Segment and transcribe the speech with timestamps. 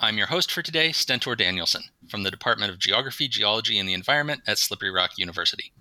[0.00, 3.94] I'm your host for today, Stentor Danielson, from the Department of Geography, Geology, and the
[3.94, 5.72] Environment at Slippery Rock University.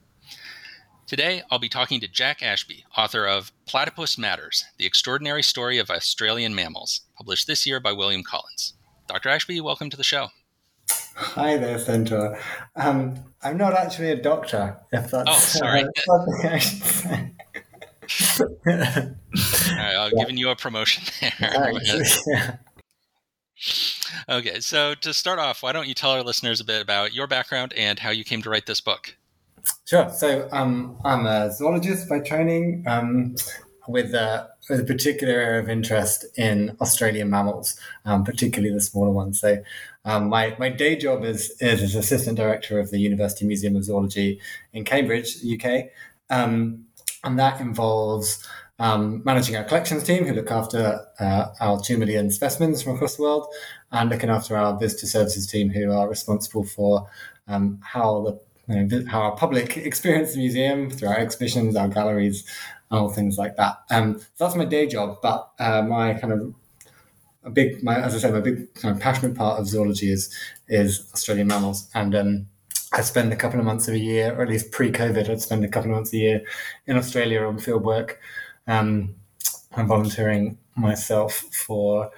[1.06, 5.92] Today, I'll be talking to Jack Ashby, author of Platypus Matters The Extraordinary Story of
[5.92, 8.74] Australian Mammals, published this year by William Collins.
[9.08, 9.30] Dr.
[9.30, 10.30] Ashby, welcome to the show.
[10.90, 12.40] Hi there, Stentor.
[12.76, 15.84] Um, I'm not actually a doctor, if that's oh, sorry.
[16.10, 17.32] Uh, should say.
[18.68, 18.76] All
[19.78, 20.20] right, I've yeah.
[20.20, 21.72] given you a promotion there.
[22.28, 22.58] yeah.
[24.30, 27.28] Okay, so to start off, why don't you tell our listeners a bit about your
[27.28, 29.16] background and how you came to write this book?
[29.86, 30.10] Sure.
[30.10, 32.84] So um, I'm a zoologist by training.
[32.88, 33.36] Um,
[33.88, 39.12] with a, with a particular area of interest in Australian mammals, um, particularly the smaller
[39.12, 39.40] ones.
[39.40, 39.64] So,
[40.06, 43.84] um, my, my day job is, is as assistant director of the University Museum of
[43.84, 44.40] Zoology
[44.74, 45.86] in Cambridge, UK.
[46.30, 46.86] Um,
[47.24, 48.46] and that involves
[48.80, 53.16] um, managing our collections team who look after uh, our 2 million specimens from across
[53.16, 53.48] the world
[53.92, 57.10] and looking after our visitor services team who are responsible for
[57.48, 61.88] um, how the you know, how our public experience the museum through our exhibitions, our
[61.88, 62.44] galleries,
[62.92, 63.78] and all things like that.
[63.90, 66.54] Um, so that's my day job, but uh, my kind of
[67.44, 70.34] a big, my, as I said, my big kind of passionate part of zoology is
[70.68, 72.48] is Australian mammals, and um,
[72.92, 75.64] I spend a couple of months of a year, or at least pre-COVID, I'd spend
[75.64, 76.42] a couple of months a year
[76.86, 78.20] in Australia on field work.
[78.68, 79.16] Um,
[79.76, 82.12] I'm volunteering myself for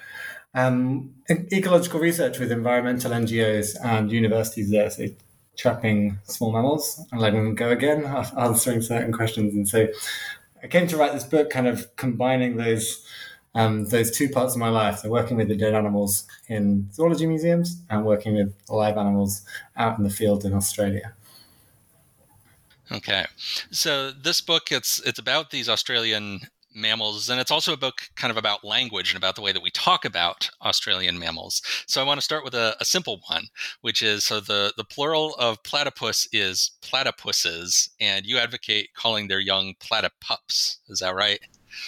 [0.54, 4.90] um, ecological research with environmental NGOs and universities there.
[4.90, 5.08] So
[5.58, 8.06] trapping small mammals and letting them go again,
[8.38, 9.54] answering certain questions.
[9.54, 9.88] And so
[10.64, 13.06] I came to write this book, kind of combining those
[13.56, 15.00] um, those two parts of my life.
[15.00, 19.42] So working with the dead animals in zoology museums and working with live animals
[19.76, 21.14] out in the field in Australia.
[22.92, 23.26] Okay,
[23.72, 26.42] so this book it's it's about these Australian
[26.76, 29.62] mammals and it's also a book kind of about language and about the way that
[29.62, 31.62] we talk about australian mammals.
[31.88, 33.46] So i want to start with a, a, simple one
[33.82, 39.40] which is so the, the plural of platypus is platypuses and you advocate calling their
[39.40, 40.78] young platypups.
[40.90, 41.40] Is that right?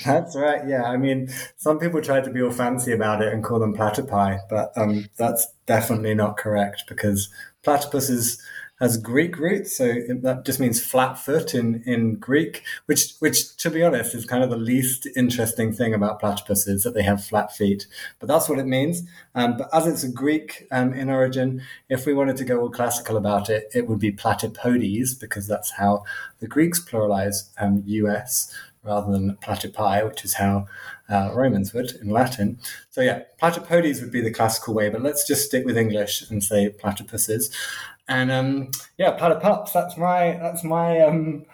[0.03, 0.83] That's right yeah.
[0.83, 4.39] I mean some people try to be all fancy about it and call them platypi
[4.49, 7.29] but um, that's definitely not correct because
[7.63, 8.41] platypus is
[8.81, 9.93] has Greek roots, so
[10.23, 14.43] that just means flat foot in, in Greek, which which to be honest is kind
[14.43, 17.85] of the least interesting thing about platypuses that they have flat feet.
[18.19, 19.03] But that's what it means.
[19.35, 22.71] Um, but as it's a Greek um, in origin, if we wanted to go all
[22.71, 26.03] classical about it, it would be platypodes because that's how
[26.39, 28.51] the Greeks pluralize um, US
[28.83, 30.65] rather than platypi, which is how
[31.07, 32.57] uh, Romans would in Latin.
[32.89, 36.43] So yeah, platypodes would be the classical way, but let's just stick with English and
[36.43, 37.53] say platypuses.
[38.11, 39.71] And um, yeah, platypups.
[39.71, 41.45] That's my that's my um,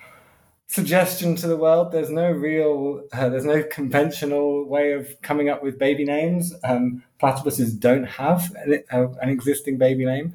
[0.66, 1.92] suggestion to the world.
[1.92, 6.56] There's no real, uh, there's no conventional way of coming up with baby names.
[6.64, 10.34] Um, platypuses don't have an, uh, an existing baby name.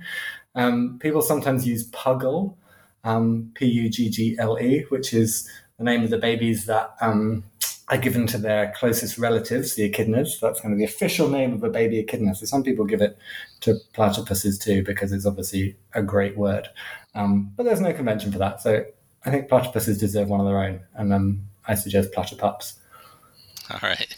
[0.55, 2.55] Um, people sometimes use Puggle,
[3.03, 6.95] um, P U G G L E, which is the name of the babies that
[7.01, 7.43] um,
[7.93, 10.41] are given to their closest relatives, the echidnas.
[10.41, 12.35] That's kind of the official name of a baby echidna.
[12.35, 13.19] So some people give it
[13.61, 16.69] to platypuses too because it's obviously a great word.
[17.15, 18.63] Um, but there's no convention for that.
[18.63, 18.87] So
[19.27, 22.79] I think platypuses deserve one of their own, and um, I suggest platypups.
[23.71, 24.17] All right.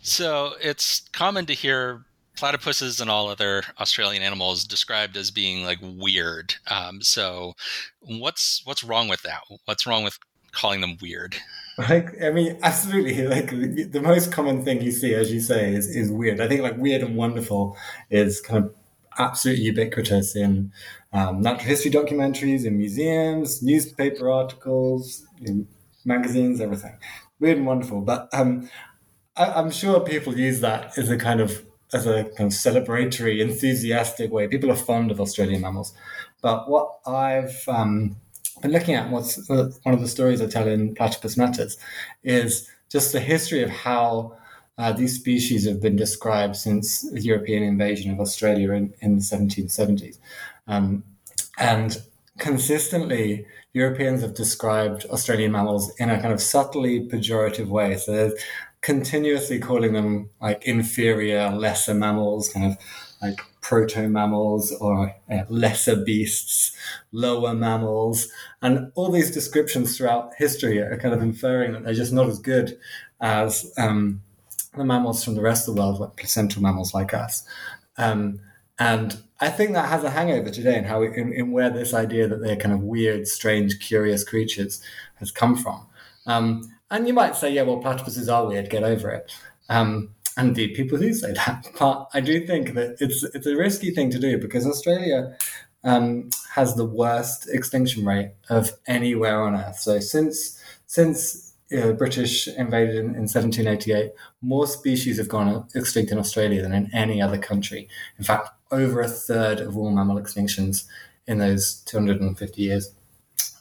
[0.00, 2.06] So it's common to hear
[2.38, 6.54] platypuses and all other Australian animals described as being like weird.
[6.68, 7.54] Um, so
[8.00, 9.40] what's what's wrong with that?
[9.66, 10.18] What's wrong with
[10.52, 11.36] calling them weird?
[11.78, 13.26] Like, I mean, absolutely.
[13.26, 16.40] Like the most common thing you see, as you say, is is weird.
[16.40, 17.76] I think like weird and wonderful
[18.10, 18.74] is kind of
[19.18, 20.72] absolutely ubiquitous in
[21.12, 25.66] um, natural history documentaries, in museums, newspaper articles, in
[26.04, 26.96] magazines, everything.
[27.40, 28.00] Weird and wonderful.
[28.00, 28.70] But um,
[29.36, 33.40] I, am sure people use that as a kind of as a kind of celebratory,
[33.40, 34.48] enthusiastic way.
[34.48, 35.94] People are fond of Australian mammals.
[36.42, 38.16] But what I've um,
[38.62, 41.76] been looking at, what's uh, one of the stories I tell in Platypus Matters,
[42.24, 44.36] is just the history of how
[44.78, 49.22] uh, these species have been described since the European invasion of Australia in, in the
[49.22, 50.18] 1770s.
[50.66, 51.02] Um,
[51.58, 52.02] and
[52.38, 57.96] consistently, Europeans have described Australian mammals in a kind of subtly pejorative way.
[57.96, 58.32] So they're
[58.80, 62.78] continuously calling them like inferior, lesser mammals, kind of
[63.22, 66.70] like proto mammals or uh, lesser beasts,
[67.10, 68.28] lower mammals.
[68.62, 72.38] And all these descriptions throughout history are kind of inferring that they're just not as
[72.38, 72.78] good
[73.20, 74.22] as um,
[74.76, 77.44] the mammals from the rest of the world, like placental mammals like us.
[77.98, 78.38] Um,
[78.78, 81.92] and I think that has a hangover today in how we, in, in, where this
[81.92, 84.80] idea that they're kind of weird, strange, curious creatures
[85.16, 85.84] has come from.
[86.26, 86.62] Um,
[86.92, 88.70] and you might say, yeah, well, platypuses are weird.
[88.70, 89.32] Get over it.
[89.68, 93.90] Um, indeed, people do say that, but I do think that it's it's a risky
[93.90, 95.36] thing to do because Australia
[95.84, 99.78] um, has the worst extinction rate of anywhere on Earth.
[99.78, 106.18] So since since uh, British invaded in, in 1788, more species have gone extinct in
[106.18, 107.88] Australia than in any other country.
[108.18, 110.84] In fact, over a third of all mammal extinctions
[111.26, 112.94] in those 250 years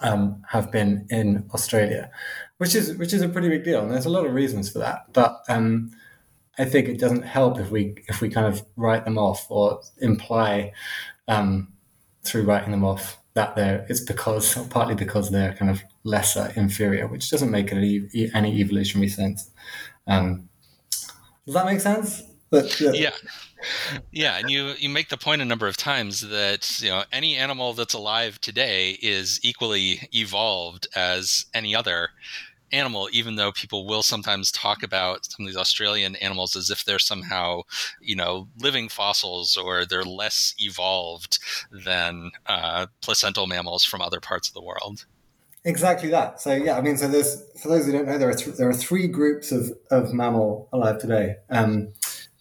[0.02, 2.12] um, have been in Australia,
[2.58, 3.82] which is which is a pretty big deal.
[3.82, 5.92] And there's a lot of reasons for that, but um,
[6.58, 9.82] I think it doesn't help if we if we kind of write them off or
[10.00, 10.72] imply
[11.28, 11.74] um,
[12.24, 17.08] through writing them off that they're it's because partly because they're kind of lesser inferior,
[17.08, 19.52] which doesn't make any, any evolutionary sense.
[20.08, 20.50] Um,
[21.46, 22.24] does that make sense?
[22.50, 23.12] But, uh, yeah.
[24.12, 27.36] Yeah, and you you make the point a number of times that you know any
[27.36, 32.10] animal that's alive today is equally evolved as any other
[32.76, 36.84] animal, even though people will sometimes talk about some of these Australian animals as if
[36.84, 37.62] they're somehow,
[38.02, 41.40] you know, living fossils or they're less evolved
[41.72, 45.06] than uh, placental mammals from other parts of the world.
[45.66, 46.40] Exactly that.
[46.40, 48.70] So yeah, I mean, so there's for those who don't know, there are th- there
[48.70, 51.92] are three groups of, of mammal alive today, um,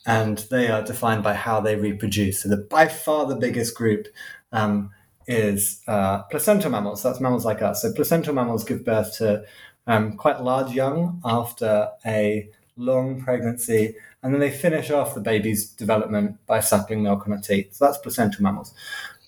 [0.04, 2.42] and they are defined by how they reproduce.
[2.42, 4.08] So the by far the biggest group
[4.52, 4.90] um,
[5.26, 7.02] is uh, placental mammals.
[7.02, 7.80] That's mammals like us.
[7.80, 9.44] So placental mammals give birth to
[9.86, 15.68] um, quite large young after a long pregnancy, and then they finish off the baby's
[15.68, 17.74] development by suckling milk on a teat.
[17.74, 18.74] So that's placental mammals.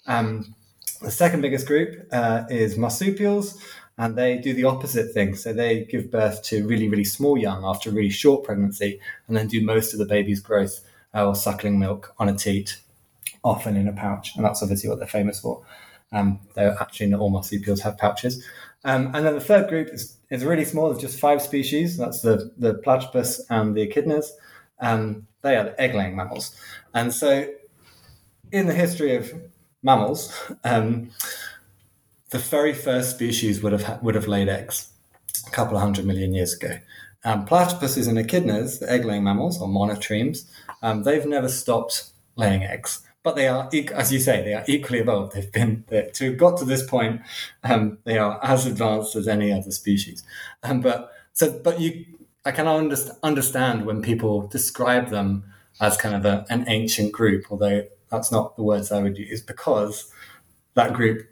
[0.07, 0.55] Um,
[1.03, 3.63] the second biggest group uh, is marsupials,
[3.99, 5.35] and they do the opposite thing.
[5.35, 9.37] So they give birth to really, really small young after a really short pregnancy, and
[9.37, 10.81] then do most of the baby's growth
[11.15, 12.79] uh, or suckling milk on a teat,
[13.45, 14.35] often in a pouch.
[14.37, 15.63] And that's obviously what they're famous for.
[16.13, 18.45] Um, though actually, not all marsupials have pouches.
[18.85, 20.91] Um, and then the third group is, is really small.
[20.91, 21.97] There's just five species.
[21.97, 24.27] That's the, the platypus and the echidnas.
[24.81, 26.57] Um, they are the egg-laying mammals.
[26.95, 27.49] And so
[28.53, 29.33] in the history of
[29.83, 30.33] mammals,
[30.65, 31.11] um,
[32.31, 34.91] the very first species would have, would have laid eggs
[35.47, 36.79] a couple of hundred million years ago.
[37.25, 40.49] Um, platypuses and echidnas, the egg-laying mammals, or monotremes,
[40.83, 45.01] um, they've never stopped laying eggs but they are, as you say, they are equally
[45.01, 45.35] evolved.
[45.35, 47.23] They've been to have got to this point.
[47.65, 50.23] Um, they are as advanced as any other species.
[50.63, 52.05] Um, but so, but you,
[52.45, 55.43] I can understand when people describe them
[55.81, 59.43] as kind of a, an ancient group, although that's not the words I would use,
[59.43, 60.09] because
[60.75, 61.27] that group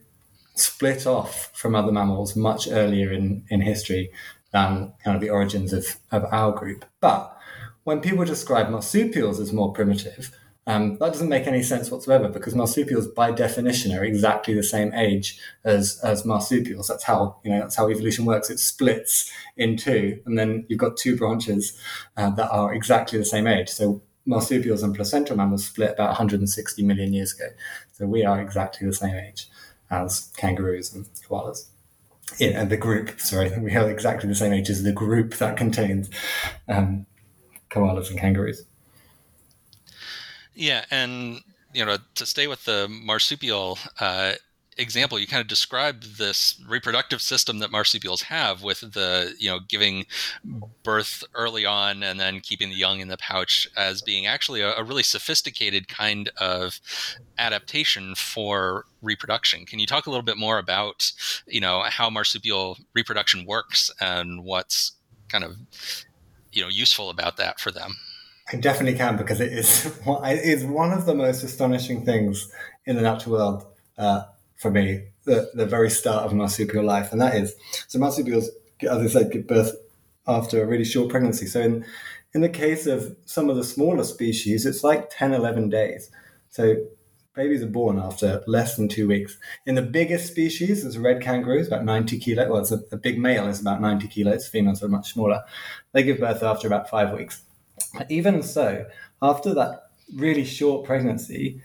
[0.57, 4.11] split off from other mammals much earlier in, in history
[4.51, 6.85] than kind of the origins of, of our group.
[7.01, 7.39] But
[7.85, 12.55] when people describe marsupials as more primitive, um, that doesn't make any sense whatsoever because
[12.55, 16.89] marsupials, by definition, are exactly the same age as as marsupials.
[16.89, 18.49] That's how you know that's how evolution works.
[18.49, 21.79] It splits in two, and then you've got two branches
[22.17, 23.69] uh, that are exactly the same age.
[23.69, 27.49] So marsupials and placental mammals split about 160 million years ago.
[27.93, 29.51] So we are exactly the same age
[29.91, 31.67] as kangaroos and koalas.
[32.39, 33.21] Yeah, and the group.
[33.21, 36.09] Sorry, we are exactly the same age as the group that contains
[36.69, 37.05] um,
[37.71, 38.65] koalas and kangaroos.
[40.55, 41.41] Yeah, and
[41.73, 44.35] you know, to stay with the marsupial uh,
[44.77, 49.61] example, you kind of described this reproductive system that marsupials have with the you know
[49.69, 50.07] giving
[50.83, 54.75] birth early on and then keeping the young in the pouch as being actually a,
[54.75, 56.81] a really sophisticated kind of
[57.39, 59.67] adaptation for reproduction.
[59.67, 61.13] Can you talk a little bit more about
[61.47, 64.93] you know how marsupial reproduction works and what's
[65.29, 65.57] kind of
[66.53, 67.97] you know useful about that for them?
[68.53, 72.51] I definitely can because it is it is one of the most astonishing things
[72.85, 73.67] in the natural world
[73.99, 74.25] uh,
[74.57, 75.05] for me.
[75.25, 77.55] The the very start of marsupial life, and that is
[77.89, 78.51] so marsupials,
[78.83, 79.75] as I said, give birth
[80.27, 81.47] after a really short pregnancy.
[81.47, 81.85] So in
[82.35, 86.11] in the case of some of the smaller species, it's like 10, 11 days.
[86.51, 86.75] So
[87.35, 89.39] babies are born after less than two weeks.
[89.67, 92.49] In the biggest species, a red kangaroo, it's about 90 kilos.
[92.49, 94.49] Well, it's a, a big male is about 90 kilos.
[94.49, 95.45] Females are much smaller.
[95.93, 97.44] They give birth after about five weeks.
[98.09, 98.87] Even so,
[99.23, 101.61] after that really short pregnancy,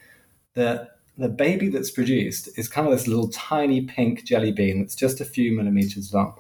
[0.54, 4.96] the the baby that's produced is kind of this little tiny pink jelly bean that's
[4.96, 6.34] just a few millimeters long,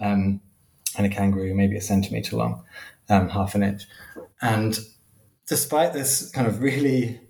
[0.00, 0.40] um,
[0.96, 2.62] and a kangaroo maybe a centimeter long,
[3.08, 3.84] um, half an inch.
[4.42, 4.78] And
[5.46, 7.20] despite this kind of really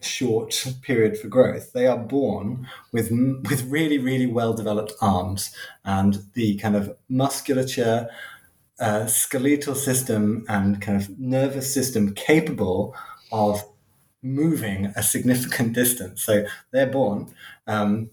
[0.00, 3.10] short period for growth, they are born with
[3.48, 8.08] with really really well developed arms and the kind of musculature,
[8.80, 12.94] uh, skeletal system, and kind of nervous system capable
[13.32, 13.64] of
[14.22, 16.22] moving a significant distance.
[16.22, 17.32] So they're born
[17.66, 18.10] um,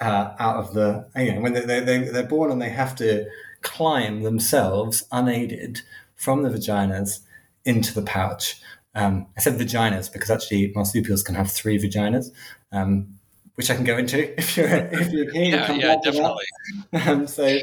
[0.00, 2.94] uh, out of the you know when they, they, they they're born and they have
[2.96, 3.26] to
[3.62, 5.80] climb themselves unaided
[6.14, 7.20] from the vaginas
[7.64, 8.60] into the pouch.
[8.94, 12.30] Um, I said vaginas because actually marsupials can have three vaginas,
[12.72, 13.18] um,
[13.54, 15.52] which I can go into if you're if you're keen.
[15.52, 16.44] yeah, yeah, definitely.
[17.06, 17.58] Um, so,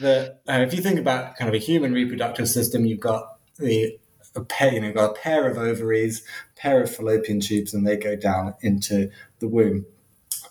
[0.00, 3.98] the uh, if you think about kind of a human reproductive system, you've got the
[4.34, 6.22] a pair, you know, got a pair of ovaries,
[6.56, 9.86] pair of fallopian tubes, and they go down into the womb.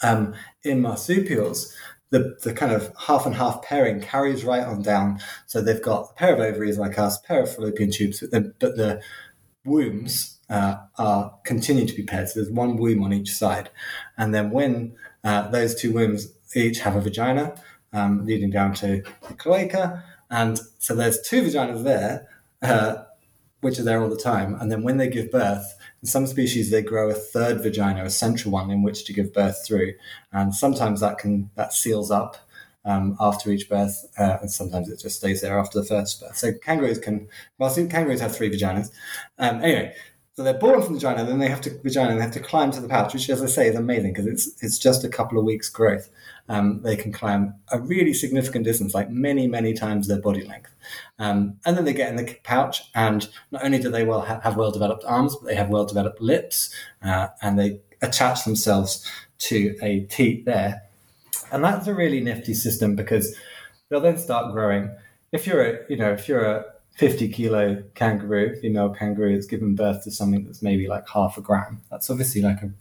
[0.04, 1.74] Um, in marsupials,
[2.10, 5.20] the, the kind of half and half pairing carries right on down.
[5.46, 8.54] So they've got a pair of ovaries like us, pair of fallopian tubes, but the,
[8.60, 9.02] but the
[9.66, 12.30] wombs uh, are continue to be paired.
[12.30, 13.70] So there's one womb on each side,
[14.18, 17.56] and then when uh, those two wombs each have a vagina
[17.98, 22.28] um, leading down to the cloaca, and so there's two vaginas there,
[22.62, 23.04] uh,
[23.62, 24.56] which are there all the time.
[24.60, 25.68] And then when they give birth,
[26.02, 29.34] in some species they grow a third vagina, a central one in which to give
[29.34, 29.94] birth through,
[30.32, 32.38] and sometimes that can that seals up.
[32.86, 36.38] Um, after each birth, uh, and sometimes it just stays there after the first birth.
[36.38, 37.28] So kangaroos can,
[37.58, 38.92] well, kangaroos have three vaginas.
[39.38, 39.94] Um, anyway,
[40.38, 42.40] so they're born from the vagina, then they have to vagina, and they have to
[42.40, 45.10] climb to the pouch, which, as I say, is amazing because it's it's just a
[45.10, 46.12] couple of weeks' growth.
[46.48, 50.70] Um, they can climb a really significant distance, like many many times their body length,
[51.18, 54.40] um, and then they get in the pouch, and not only do they well ha-
[54.42, 56.70] have well developed arms, but they have well developed lips,
[57.02, 60.84] uh, and they attach themselves to a teat there,
[61.52, 63.36] and that's a really nifty system because
[63.90, 64.92] they'll then start growing.
[65.32, 66.66] If you're a you know if you're a
[66.98, 71.42] 50 kilo kangaroo, female kangaroo, that's given birth to something that's maybe like half a
[71.42, 71.82] gram.
[71.92, 72.72] That's obviously like a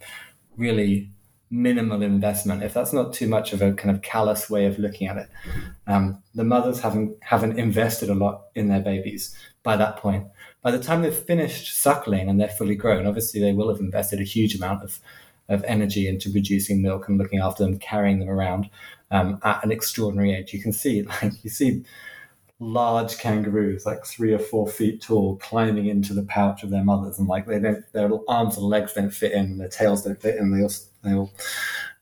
[0.57, 1.11] really
[1.51, 2.63] minimal investment.
[2.63, 5.29] If that's not too much of a kind of callous way of looking at it,
[5.87, 10.27] um, the mothers haven't haven't invested a lot in their babies by that point.
[10.63, 14.19] By the time they've finished suckling and they're fully grown, obviously they will have invested
[14.19, 14.99] a huge amount of
[15.51, 18.71] of energy into producing milk and looking after them, carrying them around
[19.11, 20.55] um, at an extraordinary age.
[20.55, 21.85] You can see, like you see
[22.59, 27.19] large kangaroos, like three or four feet tall, climbing into the pouch of their mothers,
[27.19, 30.37] and like they don't, their arms and legs don't fit in, their tails don't fit
[30.37, 30.73] in, they all
[31.05, 31.33] they all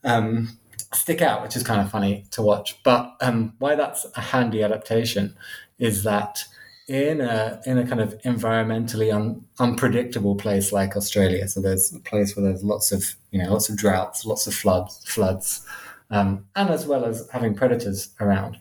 [0.03, 0.57] um,
[0.93, 2.81] stick out, which is kind of funny to watch.
[2.83, 5.35] But um, why that's a handy adaptation
[5.77, 6.45] is that
[6.87, 11.99] in a in a kind of environmentally un, unpredictable place like Australia, so there's a
[11.99, 15.65] place where there's lots of you know lots of droughts, lots of floods, floods,
[16.11, 18.57] um, and as well as having predators around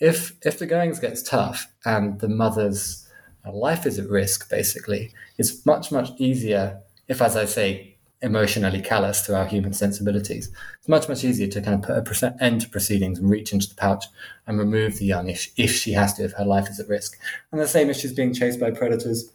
[0.00, 3.08] if if the goings gets tough and the mother's
[3.52, 9.22] life is at risk, basically, it's much much easier if, as I say, emotionally callous
[9.22, 10.50] to our human sensibilities.
[10.78, 13.68] It's much much easier to kind of put an end to proceedings and reach into
[13.68, 14.06] the pouch
[14.46, 17.18] and remove the young if, if she has to, if her life is at risk.
[17.52, 19.32] And the same if she's being chased by predators.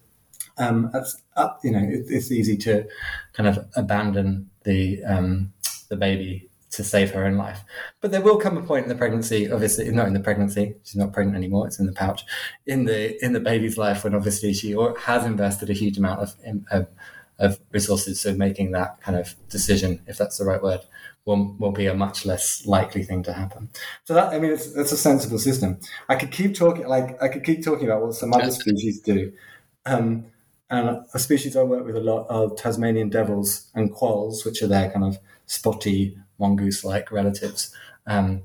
[0.60, 2.86] Um, that's up, you know, it, it's easy to
[3.34, 5.52] kind of abandon the um,
[5.90, 7.64] the baby to save her own life.
[8.02, 10.96] But there will come a point in the pregnancy, obviously not in the pregnancy, she's
[10.96, 12.24] not pregnant anymore, it's in the pouch,
[12.66, 16.36] in the in the baby's life when obviously she has invested a huge amount of,
[16.72, 16.88] of,
[17.38, 18.20] of resources.
[18.20, 20.82] So making that kind of decision, if that's the right word,
[21.26, 23.70] will, will be a much less likely thing to happen.
[24.06, 25.80] So that I mean, it's, it's a sensible system.
[26.10, 29.32] I could keep talking, like I could keep talking about what some other species do.
[29.86, 30.26] Um,
[30.70, 34.68] and a species I work with a lot are Tasmanian devils and quolls, which are
[34.68, 37.74] their kind of spotty mongoose-like relatives.
[38.08, 38.44] Um,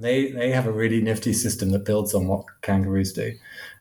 [0.00, 3.32] they they have a really nifty system that builds on what kangaroos do,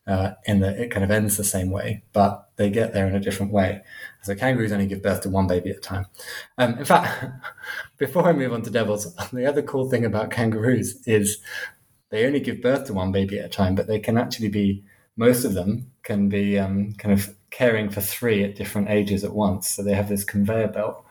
[0.08, 3.16] uh, in that it kind of ends the same way, but they get there in
[3.16, 3.82] a different way.
[4.22, 6.06] So kangaroos only give birth to one baby at a time.
[6.58, 7.26] Um, in fact,
[7.98, 11.40] before I move on to devils, the other cool thing about kangaroos is
[12.10, 14.84] they only give birth to one baby at a time, but they can actually be
[15.18, 19.34] most of them can be um, kind of caring for three at different ages at
[19.34, 19.70] once.
[19.70, 21.04] So they have this conveyor belt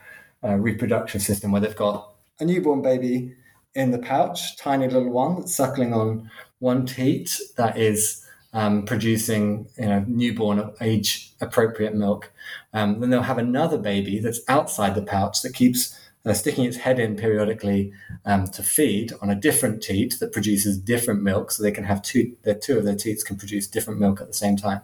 [0.43, 3.35] uh, reproduction system where they've got a newborn baby
[3.75, 9.69] in the pouch, tiny little one that's suckling on one teat that is um, producing
[9.77, 12.33] you know newborn age appropriate milk.
[12.73, 16.79] Um, then they'll have another baby that's outside the pouch that keeps uh, sticking its
[16.79, 17.93] head in periodically
[18.25, 22.01] um, to feed on a different teat that produces different milk, so they can have
[22.01, 22.37] two.
[22.43, 24.81] The two of their teats can produce different milk at the same time,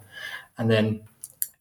[0.58, 1.02] and then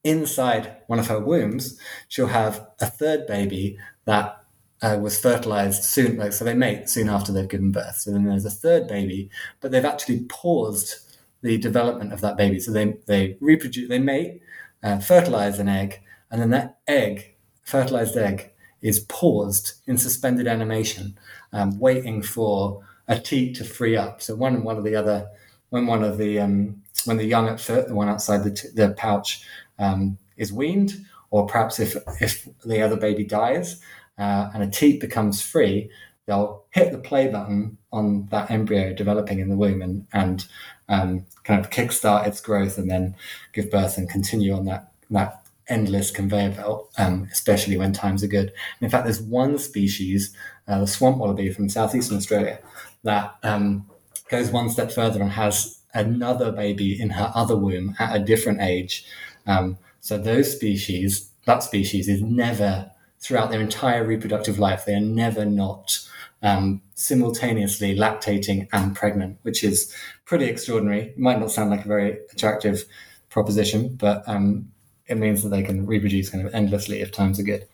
[0.03, 4.38] inside one of her wombs, she'll have a third baby that
[4.81, 6.17] uh, was fertilized soon.
[6.17, 7.97] Like, so they mate soon after they've given birth.
[7.97, 12.59] So then there's a third baby, but they've actually paused the development of that baby.
[12.59, 14.41] So they they reproduce, they mate,
[14.83, 21.17] uh, fertilize an egg, and then that egg, fertilized egg, is paused in suspended animation,
[21.53, 24.21] um, waiting for a teat to free up.
[24.21, 25.27] So one one of the other,
[25.69, 28.93] when one of the um, when the young at the one outside the, t- the
[28.97, 29.43] pouch
[29.77, 33.81] um, is weaned, or perhaps if if the other baby dies
[34.19, 35.89] uh, and a teat becomes free,
[36.25, 40.45] they'll hit the play button on that embryo developing in the womb and and
[40.87, 43.15] um, kind of kickstart its growth and then
[43.53, 48.27] give birth and continue on that that endless conveyor belt, um, especially when times are
[48.27, 48.47] good.
[48.47, 50.35] And in fact, there's one species,
[50.67, 52.59] uh, the swamp wallaby from southeastern Australia,
[53.03, 53.87] that um,
[54.29, 58.61] goes one step further and has another baby in her other womb at a different
[58.61, 59.05] age.
[59.47, 65.01] Um, so those species, that species is never, throughout their entire reproductive life, they are
[65.01, 65.99] never not
[66.41, 69.93] um, simultaneously lactating and pregnant, which is
[70.25, 71.07] pretty extraordinary.
[71.09, 72.85] It might not sound like a very attractive
[73.29, 74.71] proposition, but um,
[75.07, 77.67] it means that they can reproduce kind of endlessly if times are good.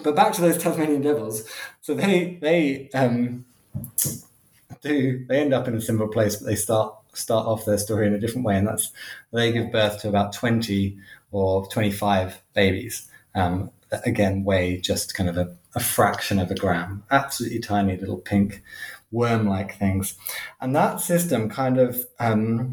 [0.00, 1.48] But back to those Tasmanian devils.
[1.80, 3.44] So they they um,
[4.80, 8.06] do they end up in a similar place, but they start start off their story
[8.06, 8.92] in a different way, and that's
[9.32, 10.98] they give birth to about twenty
[11.32, 13.08] or twenty five babies.
[13.34, 13.70] Um,
[14.04, 18.62] again, weigh just kind of a, a fraction of a gram, absolutely tiny little pink
[19.10, 20.16] worm-like things,
[20.60, 22.72] and that system kind of um,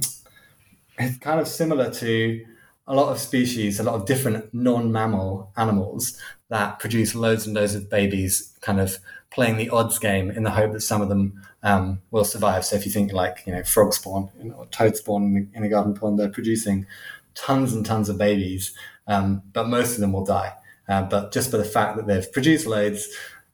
[1.00, 2.46] is kind of similar to
[2.88, 7.76] a lot of species, a lot of different non-mammal animals that produce loads and loads
[7.76, 8.98] of babies, kind of
[9.32, 12.66] playing the odds game in the hope that some of them um, will survive.
[12.66, 15.64] So if you think like you know frog spawn you know, or toad spawn in
[15.64, 16.88] a garden pond, they're producing
[17.36, 18.74] tons and tons of babies,
[19.08, 20.54] um, but most of them will die.
[20.90, 23.08] Uh, but just for the fact that they've produced loads,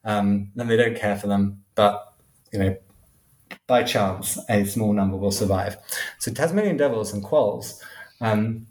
[0.05, 1.61] um, then they don't care for them.
[1.75, 2.13] But
[2.53, 2.77] you know,
[3.67, 5.77] by chance, a small number will survive.
[6.17, 7.83] So Tasmanian devils and quolls
[8.21, 8.67] um,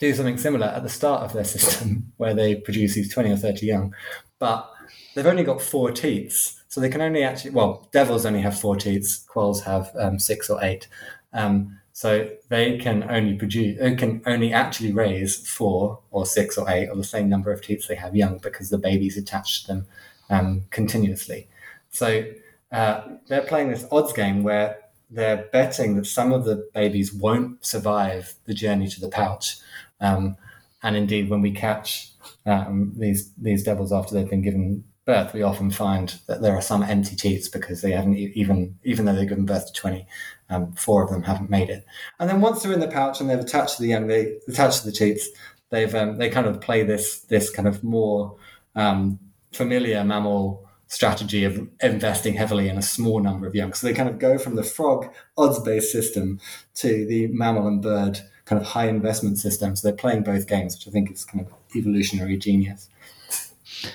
[0.00, 3.36] do something similar at the start of their system, where they produce these twenty or
[3.36, 3.94] thirty young,
[4.40, 4.68] but
[5.14, 8.74] they've only got four teats, so they can only actually well, devils only have four
[8.74, 10.88] teats, quolls have um, six or eight.
[11.32, 16.88] Um, so they can only produce, can only actually raise four or six or eight
[16.88, 19.86] or the same number of teats they have young because the baby's attached to them
[20.30, 21.48] um, continuously.
[21.90, 22.24] So
[22.70, 24.78] uh, they're playing this odds game where
[25.10, 29.56] they're betting that some of the babies won't survive the journey to the pouch.
[30.00, 30.36] Um,
[30.84, 32.12] and indeed, when we catch
[32.46, 36.62] um, these these devils after they've been given birth, we often find that there are
[36.62, 40.06] some empty teats because they haven't even, even though they've given birth to 20,
[40.50, 41.84] um, four of them haven't made it.
[42.18, 44.80] And then once they're in the pouch and they've attached to the young, they attached
[44.80, 45.28] to the teats,
[45.70, 48.36] they've, um, they kind of play this, this kind of more
[48.74, 49.18] um,
[49.52, 53.74] familiar mammal strategy of investing heavily in a small number of young.
[53.74, 56.40] So they kind of go from the frog odds based system
[56.76, 59.76] to the mammal and bird kind of high investment system.
[59.76, 62.88] So they're playing both games, which I think is kind of evolutionary genius.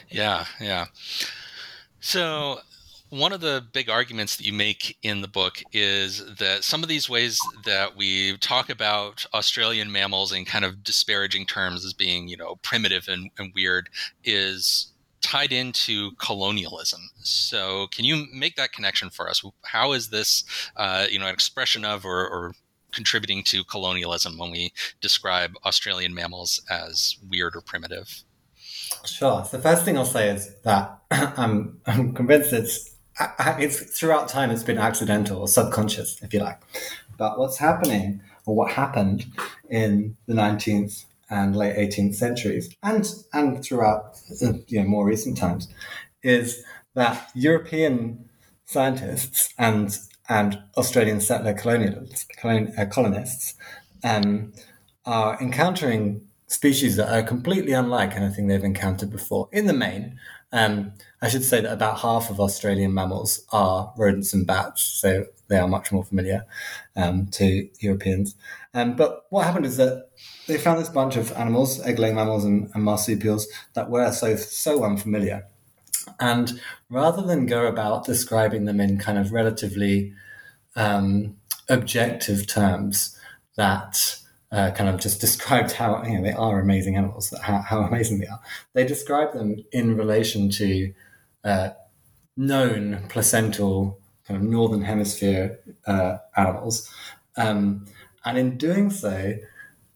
[0.09, 0.85] Yeah, yeah.
[1.99, 2.59] So
[3.13, 6.89] one of the big arguments that you make in the book is that some of
[6.89, 12.27] these ways that we talk about Australian mammals in kind of disparaging terms as being,
[12.27, 13.87] you know, primitive and, and weird
[14.23, 17.01] is tied into colonialism.
[17.21, 19.43] So, can you make that connection for us?
[19.61, 20.43] How is this,
[20.75, 22.53] uh, you know, an expression of or, or
[22.93, 28.23] contributing to colonialism when we describe Australian mammals as weird or primitive?
[29.05, 29.45] Sure.
[29.45, 32.92] So the first thing I'll say is that I'm, I'm convinced it's
[33.59, 36.59] it's throughout time it's been accidental or subconscious, if you like.
[37.17, 39.25] But what's happening or what happened
[39.69, 44.19] in the 19th and late 18th centuries and and throughout
[44.67, 45.67] you know more recent times
[46.21, 48.29] is that European
[48.65, 49.97] scientists and
[50.29, 52.25] and Australian settler colonialists,
[52.77, 53.55] uh, colonists
[54.03, 54.53] um,
[55.05, 60.17] are encountering species that are completely unlike anything they've encountered before in the main.
[60.53, 65.25] Um, I should say that about half of Australian mammals are rodents and bats, so
[65.47, 66.45] they are much more familiar
[66.95, 68.35] um, to Europeans.
[68.73, 70.09] Um, but what happened is that
[70.47, 74.83] they found this bunch of animals, egg-laying mammals and, and marsupials, that were so so
[74.83, 75.47] unfamiliar.
[76.19, 80.13] And rather than go about describing them in kind of relatively
[80.75, 81.37] um,
[81.69, 83.17] objective terms
[83.55, 84.19] that
[84.53, 88.19] uh, kind of just described how you know they are amazing animals, how, how amazing
[88.19, 88.39] they are.
[88.73, 90.93] They describe them in relation to
[91.43, 91.69] uh,
[92.37, 96.89] known placental kind of northern hemisphere uh, animals,
[97.35, 97.85] um,
[98.23, 99.35] and in doing so,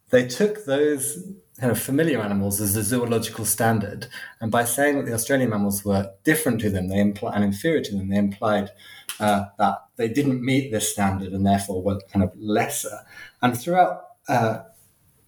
[0.10, 1.24] they took those
[1.60, 4.08] kind of familiar animals as a zoological standard,
[4.42, 7.82] and by saying that the Australian mammals were different to them, they imply and inferior
[7.82, 8.72] to them, they implied
[9.20, 13.00] uh, that they didn't meet this standard and therefore were kind of lesser.
[13.42, 14.64] And throughout uh,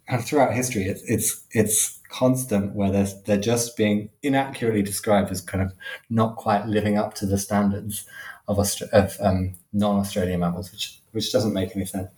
[0.08, 5.42] and throughout history, it's it's it's constant where they're they're just being inaccurately described as
[5.42, 5.74] kind of
[6.10, 8.06] not quite living up to the standards
[8.48, 12.10] of Austra- of um, non-Australian mammals, which which doesn't make any sense.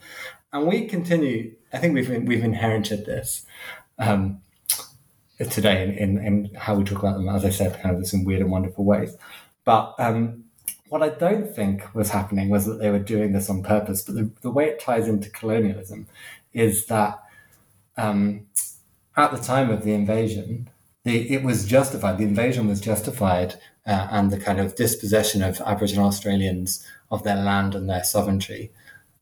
[0.54, 1.54] And we continue.
[1.74, 3.46] I think we've we've inherited this
[4.00, 4.42] um,
[5.38, 7.30] today in, in, in how we talk about them.
[7.30, 9.16] As I said, kind of in weird and wonderful ways.
[9.66, 10.46] But um,
[10.90, 14.02] what I don't think was happening was that they were doing this on purpose.
[14.02, 16.08] But the, the way it ties into colonialism
[16.54, 17.20] is that
[17.98, 18.48] um,
[19.18, 20.70] at the time of the invasion,
[21.04, 22.18] the, it was justified.
[22.18, 27.38] The invasion was justified, uh, and the kind of dispossession of Aboriginal Australians of their
[27.38, 28.72] land and their sovereignty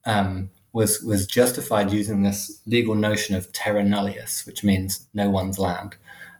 [0.05, 5.57] um, was was justified using this legal notion of terra nullius, which means no one's
[5.57, 5.95] land.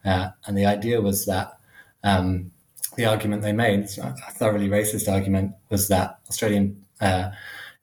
[0.06, 1.58] Uh, and the idea was that
[2.04, 2.52] um,
[2.96, 7.32] the argument they made, a thoroughly racist argument, was that Australian uh,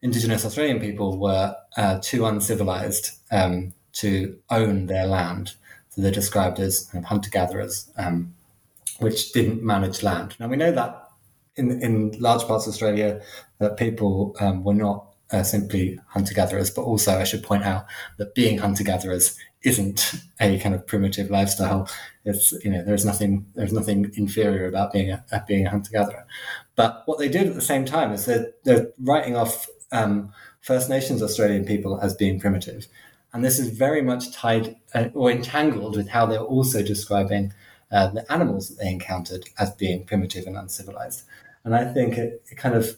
[0.03, 5.55] Indigenous Australian people were uh, too uncivilized um, to own their land.
[5.91, 8.35] So they're described as hunter gatherers, um,
[8.99, 10.37] which didn't manage land.
[10.39, 11.11] Now we know that
[11.57, 13.21] in in large parts of Australia
[13.59, 17.87] that people um, were not uh, simply hunter gatherers, but also I should point out
[18.19, 21.89] that being hunter gatherers isn't a kind of primitive lifestyle.
[22.25, 26.27] It's you know there's nothing there's nothing inferior about being a, being a hunter gatherer.
[26.77, 30.33] But what they did at the same time is that they're writing off um,
[30.67, 32.89] First Nations Australian people as being primitive.
[33.33, 37.53] And this is very much tied uh, or entangled with how they're also describing
[37.93, 41.23] uh, the animals that they encountered as being primitive and uncivilized.
[41.63, 42.97] And I think it, it kind of,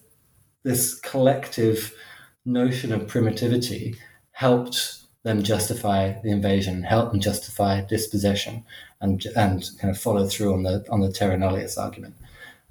[0.63, 1.95] this collective
[2.47, 3.97] notion of primitivity
[4.31, 8.65] helped them justify the invasion, helped them justify dispossession,
[9.03, 12.15] and and kind of follow through on the on the terra nullius argument.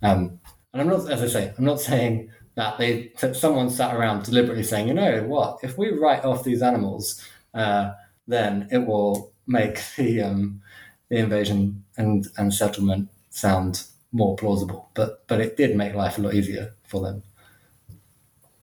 [0.02, 0.40] Um,
[0.74, 4.24] and I'm not, as I say, I'm not saying that they that someone sat around
[4.24, 7.94] deliberately saying, you know what, if we write off these animals, uh,
[8.28, 10.62] then it will make the um,
[11.10, 14.90] the invasion and and settlement sound more plausible.
[14.96, 17.22] But but it did make life a lot easier for them.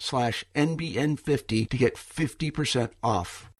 [0.00, 3.50] slash NBN50 to get 50% off.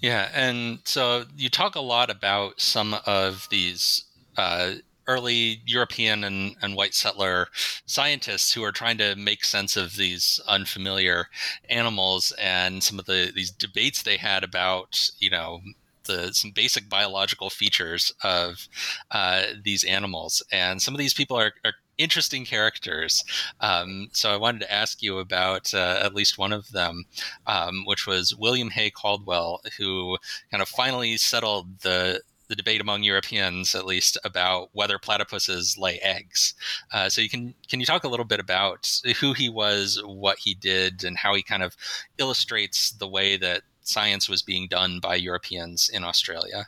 [0.00, 4.04] Yeah, and so you talk a lot about some of these
[4.36, 4.74] uh,
[5.06, 7.48] early European and, and white settler
[7.86, 11.28] scientists who are trying to make sense of these unfamiliar
[11.70, 15.60] animals and some of the these debates they had about, you know,
[16.04, 18.68] the some basic biological features of
[19.10, 20.42] uh, these animals.
[20.52, 23.24] And some of these people are, are interesting characters.
[23.60, 27.04] Um, so I wanted to ask you about uh, at least one of them,
[27.46, 30.18] um, which was William Hay Caldwell, who
[30.50, 35.98] kind of finally settled the the debate among Europeans, at least, about whether platypuses lay
[36.00, 36.54] eggs.
[36.92, 40.38] Uh, so you can can you talk a little bit about who he was, what
[40.38, 41.76] he did, and how he kind of
[42.18, 46.66] illustrates the way that science was being done by Europeans in Australia?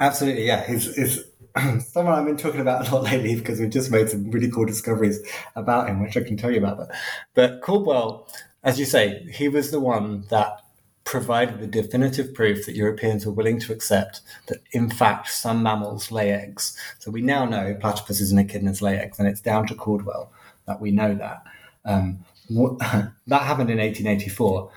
[0.00, 0.64] Absolutely, yeah.
[0.66, 1.24] He's,
[1.80, 4.64] someone I've been talking about a lot lately because we've just made some really cool
[4.64, 5.20] discoveries
[5.54, 6.78] about him, which I can tell you about.
[6.78, 6.90] But,
[7.34, 8.28] but Caldwell,
[8.62, 10.60] as you say, he was the one that
[11.04, 16.10] provided the definitive proof that Europeans were willing to accept that, in fact, some mammals
[16.10, 16.76] lay eggs.
[17.00, 20.32] So we now know platypuses and echidnas lay eggs, and it's down to Caldwell
[20.66, 21.42] that we know that.
[21.84, 24.70] Um, that happened in 1884.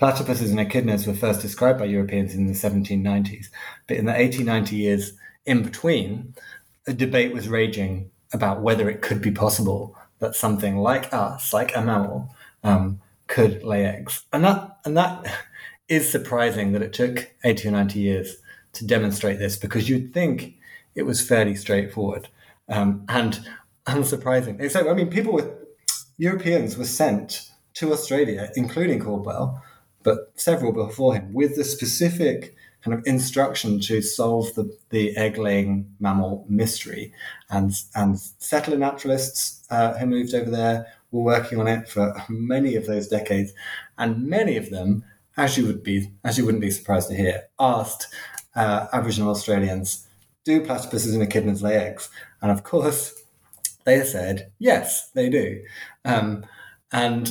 [0.00, 3.46] Platypuses and echidnas were first described by Europeans in the 1790s,
[3.86, 5.12] but in the 1890 years
[5.46, 6.34] in between,
[6.86, 11.76] a debate was raging about whether it could be possible that something like us, like
[11.76, 15.24] a mammal, um, could lay eggs, and that and that
[15.88, 18.36] is surprising that it took 80 or 90 years
[18.72, 20.56] to demonstrate this because you'd think
[20.94, 22.28] it was fairly straightforward
[22.68, 23.48] um, and
[23.86, 24.68] unsurprising.
[24.70, 25.50] So, I mean, people with
[26.18, 29.62] Europeans were sent to Australia, including Caldwell,
[30.02, 35.36] but several before him, with the specific kind of instruction to solve the, the egg
[35.36, 37.12] laying mammal mystery.
[37.50, 42.76] And, and settler naturalists uh, who moved over there were working on it for many
[42.76, 43.52] of those decades.
[43.98, 45.04] And many of them
[45.36, 48.06] as you would be, as you wouldn't be surprised to hear, asked
[48.54, 50.06] uh, Aboriginal Australians,
[50.44, 52.08] "Do platypuses and echidnas lay eggs?"
[52.40, 53.12] And of course,
[53.84, 55.62] they said yes, they do.
[56.04, 56.46] Um,
[56.90, 57.30] and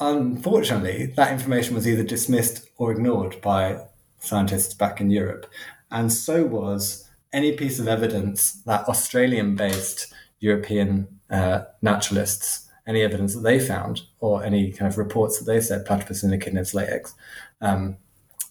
[0.00, 3.78] unfortunately, that information was either dismissed or ignored by
[4.26, 5.46] scientists back in Europe,
[5.90, 13.40] and so was any piece of evidence that Australian-based European uh, naturalists any evidence that
[13.40, 17.14] they found or any kind of reports that they said platypus and echidnas lay eggs.
[17.60, 17.96] Um,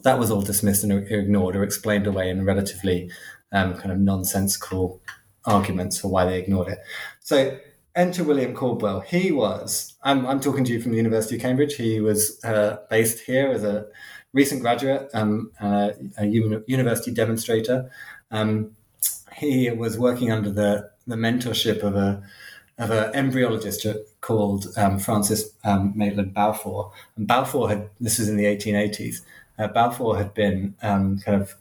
[0.04, 3.10] that was all dismissed and ignored or explained away in relatively
[3.52, 5.02] um, kind of nonsensical
[5.46, 6.80] arguments for why they ignored it.
[7.22, 7.58] So
[7.96, 9.00] enter William Caldwell.
[9.00, 11.76] He was, I'm, I'm talking to you from the University of Cambridge.
[11.76, 13.88] He was uh, based here as a
[14.36, 17.90] recent graduate, um, uh, a university demonstrator.
[18.30, 18.76] Um,
[19.38, 22.22] he was working under the, the mentorship of a
[22.78, 26.92] of an embryologist called um, Francis um, Maitland Balfour.
[27.16, 29.22] And Balfour had, this was in the 1880s,
[29.58, 31.56] uh, Balfour had been um, kind of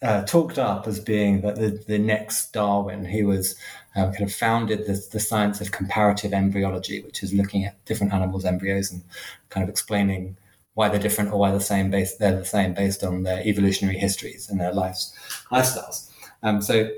[0.00, 3.04] uh, talked up as being the, the, the next Darwin.
[3.04, 3.54] He was
[3.96, 8.14] um, kind of founded the, the science of comparative embryology, which is looking at different
[8.14, 9.02] animals' embryos and
[9.50, 10.38] kind of explaining
[10.78, 13.40] why they're different or why they're the same based they're the same based on their
[13.44, 15.12] evolutionary histories and their lives
[15.50, 16.08] lifestyles.
[16.44, 16.88] Um, so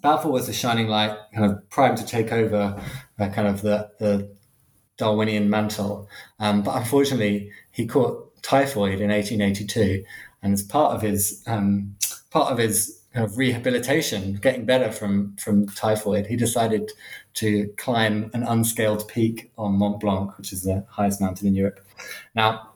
[0.00, 2.80] Balfour was the shining light, kind of primed to take over
[3.18, 4.30] uh, kind of the, the
[4.98, 6.08] Darwinian mantle.
[6.38, 10.04] Um, but unfortunately, he caught typhoid in 1882,
[10.42, 11.96] and as part of his um,
[12.30, 16.92] part of his kind of rehabilitation, getting better from from typhoid, he decided
[17.34, 21.84] to climb an unscaled peak on Mont Blanc, which is the highest mountain in Europe.
[22.36, 22.75] Now,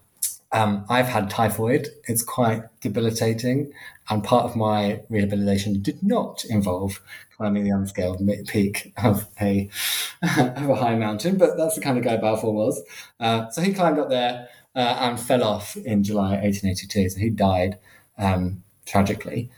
[0.52, 1.88] um, I've had typhoid.
[2.08, 3.72] It's quite debilitating.
[4.08, 7.00] And part of my rehabilitation did not involve
[7.36, 9.68] climbing the unscaled peak of a,
[10.38, 12.82] of a high mountain, but that's the kind of guy Balfour was.
[13.20, 17.10] Uh, so he climbed up there uh, and fell off in July 1882.
[17.10, 17.78] So he died
[18.18, 19.50] um, tragically.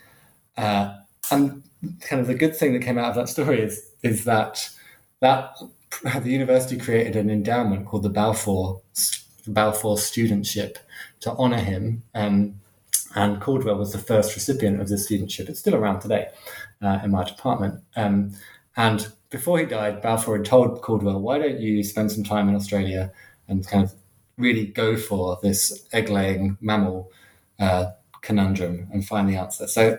[0.57, 0.97] Uh,
[1.31, 1.63] and
[2.01, 4.69] kind of the good thing that came out of that story is, is that
[5.21, 5.57] that
[6.21, 8.83] the university created an endowment called the Balfour
[9.47, 10.77] Balfour Studentship
[11.21, 12.03] to honour him.
[12.15, 12.61] Um,
[13.15, 15.49] and Caldwell was the first recipient of this studentship.
[15.49, 16.29] It's still around today
[16.81, 17.83] uh, in my department.
[17.97, 18.33] Um,
[18.77, 22.55] and before he died, Balfour had told Caldwell, why don't you spend some time in
[22.55, 23.13] Australia
[23.49, 23.95] and kind of
[24.39, 27.11] really go for this egg laying mammal
[27.59, 27.91] uh,
[28.23, 29.67] conundrum and find the answer?
[29.67, 29.99] So,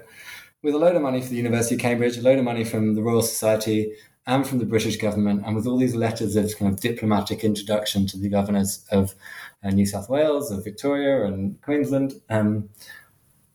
[0.64, 2.96] with a load of money for the University of Cambridge, a load of money from
[2.96, 3.94] the Royal Society,
[4.26, 8.08] and from the British government, and with all these letters of kind of diplomatic introduction
[8.08, 9.16] to the governors of
[9.64, 12.70] uh, New South Wales, of Victoria, and Queensland, um,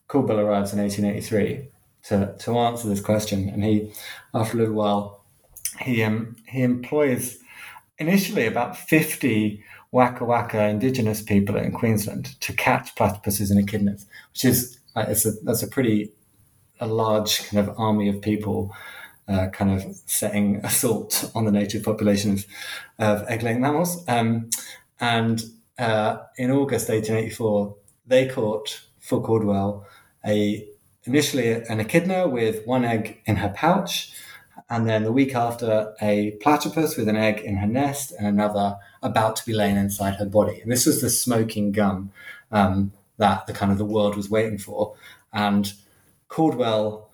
[0.07, 1.69] Caldwell arrives in 1883
[2.03, 3.49] to, to answer this question.
[3.49, 3.91] And he,
[4.33, 5.23] after a little while,
[5.81, 7.39] he um, he employs
[7.97, 14.45] initially about 50 Waka Waka indigenous people in Queensland to catch platypuses and echidnas, which
[14.45, 16.11] is uh, it's a, that's a pretty
[16.79, 18.73] a large kind of army of people
[19.29, 22.45] uh, kind of setting assault on the native population of,
[22.97, 24.03] of egg-laying mammals.
[24.07, 24.49] Um,
[24.99, 25.41] and
[25.77, 27.75] uh, in August 1884,
[28.07, 29.85] they caught for Caldwell
[30.25, 30.67] a
[31.03, 34.13] initially an echidna with one egg in her pouch,
[34.69, 38.77] and then the week after a platypus with an egg in her nest and another
[39.01, 40.59] about to be laying inside her body.
[40.61, 42.11] And this was the smoking gun
[42.51, 44.95] um, that the kind of the world was waiting for.
[45.31, 45.73] And
[46.27, 47.08] Caldwell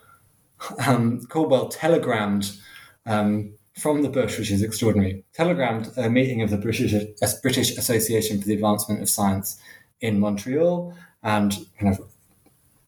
[0.86, 2.52] um, Caldwell telegrammed
[3.06, 7.78] um, from the bush, which is extraordinary, telegrammed a meeting of the British, uh, British
[7.78, 9.60] Association for the Advancement of Science
[10.02, 12.00] in Montreal and kind of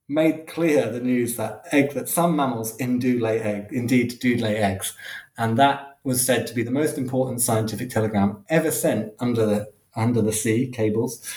[0.08, 4.56] made clear the news that egg that some mammals do lay egg, indeed do lay
[4.56, 4.96] eggs,
[5.38, 9.72] and that was said to be the most important scientific telegram ever sent under the
[9.96, 11.28] under the sea cables,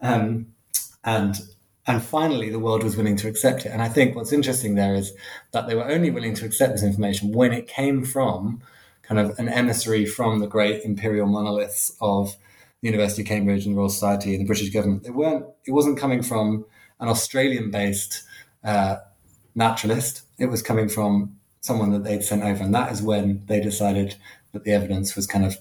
[0.00, 0.46] um,
[1.02, 1.40] and
[1.86, 3.70] and finally the world was willing to accept it.
[3.70, 5.12] And I think what's interesting there is
[5.52, 8.62] that they were only willing to accept this information when it came from
[9.02, 12.36] kind of an emissary from the great imperial monoliths of
[12.80, 15.02] the University of Cambridge and the Royal Society and the British government.
[15.02, 15.46] They weren't.
[15.66, 16.64] It wasn't coming from
[17.00, 18.22] an Australian-based
[18.62, 18.96] uh,
[19.54, 20.22] naturalist.
[20.38, 24.16] It was coming from someone that they'd sent over, and that is when they decided
[24.52, 25.58] that the evidence was kind of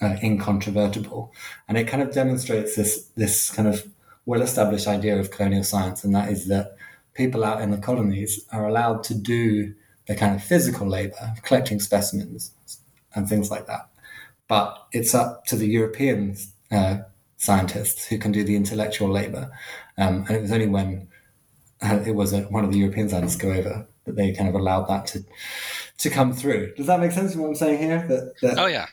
[0.00, 1.32] uh, incontrovertible,
[1.68, 3.86] and it kind of demonstrates this this kind of
[4.28, 6.76] well-established idea of colonial science, and that is that
[7.14, 9.74] people out in the colonies are allowed to do
[10.06, 12.52] the kind of physical labor, collecting specimens
[13.14, 13.88] and things like that,
[14.46, 16.36] but it's up to the European
[16.70, 16.98] uh,
[17.38, 19.50] scientists who can do the intellectual labor,
[19.96, 21.08] um, and it was only when
[21.80, 24.54] uh, it was a, one of the European scientists go over that they kind of
[24.54, 25.24] allowed that to
[25.96, 26.74] to come through.
[26.74, 27.34] Does that make sense?
[27.34, 28.06] What I'm saying here?
[28.06, 28.88] That, that oh yeah,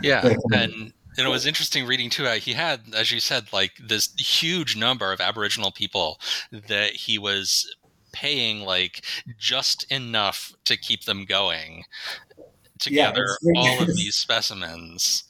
[0.00, 2.24] yeah, and and it was interesting reading too.
[2.24, 7.74] He had, as you said, like this huge number of Aboriginal people that he was
[8.12, 9.04] paying like
[9.38, 11.84] just enough to keep them going
[12.78, 15.24] together yeah, all of these specimens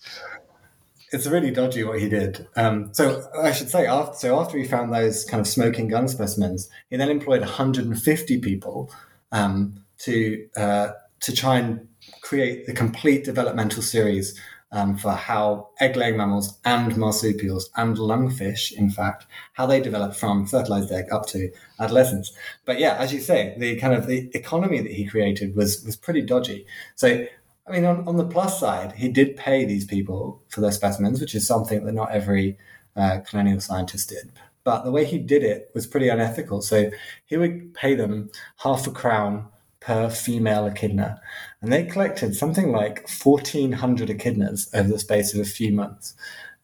[1.12, 2.46] it's really dodgy what he did.
[2.56, 6.08] Um, so I should say, after, so after he found those kind of smoking gun
[6.08, 8.90] specimens, he then employed 150 people
[9.32, 10.88] um, to uh,
[11.20, 11.88] to try and
[12.20, 14.38] create the complete developmental series
[14.72, 20.46] um, for how egg-laying mammals and marsupials and lungfish, in fact, how they develop from
[20.46, 22.32] fertilized egg up to adolescence.
[22.64, 25.96] But yeah, as you say, the kind of the economy that he created was was
[25.96, 26.66] pretty dodgy.
[26.96, 27.26] So
[27.66, 31.20] I mean, on, on the plus side, he did pay these people for their specimens,
[31.20, 32.56] which is something that not every
[32.94, 34.30] uh, colonial scientist did.
[34.62, 36.62] But the way he did it was pretty unethical.
[36.62, 36.90] So
[37.24, 39.48] he would pay them half a crown
[39.80, 41.20] per female echidna.
[41.66, 46.14] And they collected something like 1,400 echidnas over the space of a few months.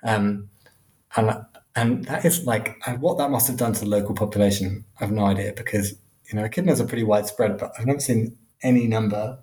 [0.05, 0.49] Um,
[1.17, 4.85] and and that is like what that must have done to the local population.
[5.01, 5.97] I have no idea because
[6.31, 9.41] you know echidnas are pretty widespread, but I've never seen any number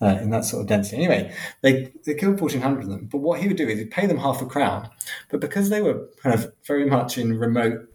[0.00, 0.96] uh, in that sort of density.
[0.96, 3.04] Anyway, they, they killed 1,400 of them.
[3.12, 4.88] But what he would do is he'd pay them half a crown.
[5.28, 7.86] But because they were kind of very much in remote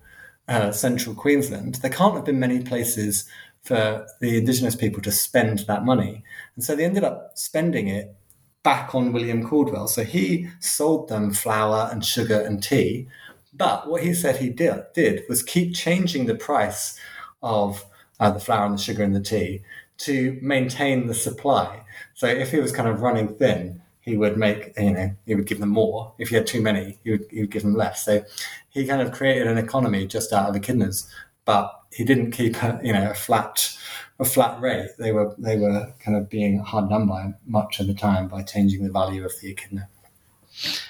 [0.48, 3.28] uh, central Queensland, there can't have been many places
[3.68, 6.24] for the Indigenous people to spend that money.
[6.56, 8.16] And so they ended up spending it
[8.64, 9.88] back on William Caldwell.
[9.88, 13.08] So he sold them flour and sugar and tea.
[13.54, 16.98] But what he said he did, did was keep changing the price
[17.44, 17.86] of
[18.20, 19.64] uh, the flour and the sugar and the tea
[19.98, 21.84] to maintain the supply.
[22.14, 25.48] So if he was kind of running thin, he would make you know he would
[25.48, 26.14] give them more.
[26.18, 28.06] If he had too many, he would he would give them less.
[28.06, 28.24] So
[28.70, 31.10] he kind of created an economy just out of echidnas,
[31.48, 33.76] but he didn't keep a, you know a flat
[34.20, 34.90] a flat rate.
[35.00, 38.44] They were they were kind of being hard done by much of the time by
[38.44, 39.90] changing the value of the echidna.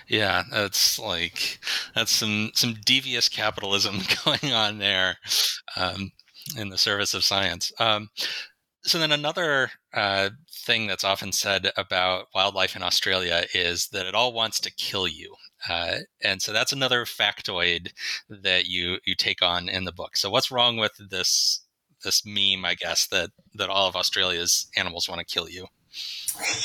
[0.07, 1.59] Yeah, that's like
[1.95, 5.17] that's some some devious capitalism going on there
[5.77, 6.11] um,
[6.57, 7.71] in the service of science.
[7.79, 8.09] Um,
[8.83, 10.29] so then another uh,
[10.65, 15.07] thing that's often said about wildlife in Australia is that it all wants to kill
[15.07, 15.35] you.
[15.69, 17.91] Uh, and so that's another factoid
[18.29, 20.17] that you you take on in the book.
[20.17, 21.61] So what's wrong with this
[22.03, 22.65] this meme?
[22.65, 25.67] I guess that that all of Australia's animals want to kill you.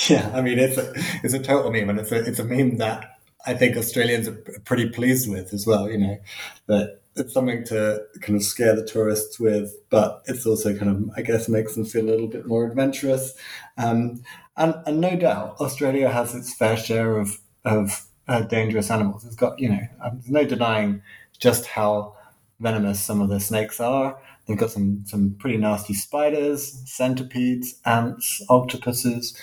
[0.09, 2.79] Yeah, I mean it's a it's a total meme, and it's a it's a meme
[2.79, 5.89] that I think Australians are pretty pleased with as well.
[5.89, 6.19] You know
[6.67, 11.11] that it's something to kind of scare the tourists with, but it's also kind of,
[11.17, 13.35] I guess, makes them feel a little bit more adventurous.
[13.77, 14.23] Um,
[14.57, 19.25] and, and no doubt, Australia has its fair share of, of uh, dangerous animals.
[19.25, 21.03] It's got, you know, um, there's no denying
[21.39, 22.17] just how
[22.61, 24.19] venomous some of the snakes are.
[24.47, 29.37] They've got some, some pretty nasty spiders, centipedes, ants, octopuses,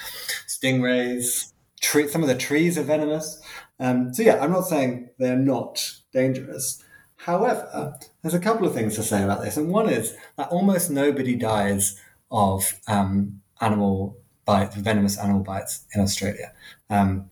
[0.47, 1.53] stingrays.
[1.81, 3.41] Tree, some of the trees are venomous.
[3.79, 6.83] Um, so yeah, I'm not saying they're not dangerous.
[7.15, 10.89] However, there's a couple of things to say about this, and one is that almost
[10.89, 11.99] nobody dies
[12.31, 16.53] of um, animal bites, venomous animal bites in Australia.
[16.89, 17.29] Um,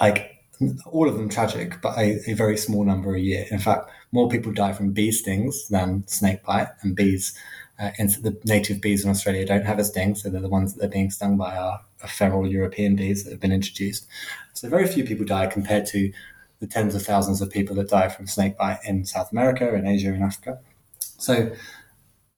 [0.00, 0.37] like
[0.86, 3.46] all of them tragic, but a, a, very small number a year.
[3.50, 7.36] In fact, more people die from bee stings than snake bite, and bees.
[7.78, 10.80] Uh, the native bees in Australia don't have a sting, so they're the ones that
[10.80, 14.08] they're being stung by our, our feral European bees that have been introduced.
[14.52, 16.12] So very few people die compared to
[16.58, 19.86] the tens of thousands of people that die from snake bite in South America, in
[19.86, 20.58] Asia, in Africa.
[20.98, 21.52] So,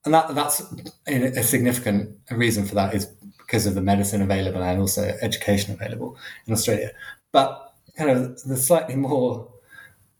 [0.05, 0.63] and that that's
[1.07, 3.07] a significant reason for that is
[3.39, 6.91] because of the medicine available and also education available in Australia.
[7.33, 7.70] But
[8.01, 9.47] kind of the slightly more,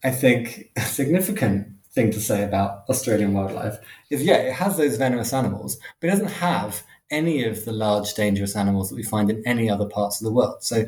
[0.03, 3.77] I think, significant thing to say about Australian wildlife
[4.09, 8.13] is yeah, it has those venomous animals, but it doesn't have any of the large
[8.13, 10.63] dangerous animals that we find in any other parts of the world.
[10.63, 10.85] So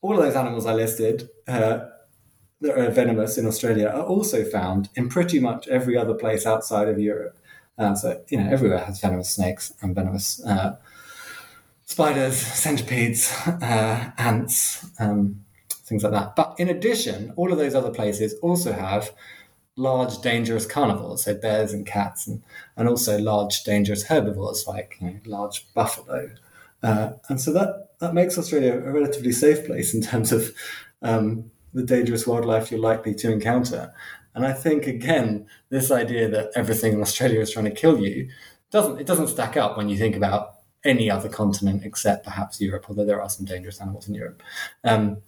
[0.00, 1.80] all of those animals I listed uh,
[2.62, 6.88] that are venomous in Australia are also found in pretty much every other place outside
[6.88, 7.36] of Europe.
[7.78, 10.76] Uh, so you know, everywhere has venomous snakes and venomous uh,
[11.84, 15.44] spiders, centipedes, uh, ants, um,
[15.92, 16.34] things like that.
[16.34, 19.12] But in addition, all of those other places also have
[19.76, 22.42] large dangerous carnivores, so bears and cats, and,
[22.76, 26.30] and also large dangerous herbivores like you know, large buffalo.
[26.82, 30.54] Uh, and so that, that makes Australia a relatively safe place in terms of
[31.02, 33.92] um, the dangerous wildlife you're likely to encounter.
[34.34, 38.30] And I think again, this idea that everything in Australia is trying to kill you
[38.70, 42.86] doesn't it doesn't stack up when you think about any other continent except perhaps Europe,
[42.88, 44.42] although there are some dangerous animals in Europe,
[44.84, 45.18] um,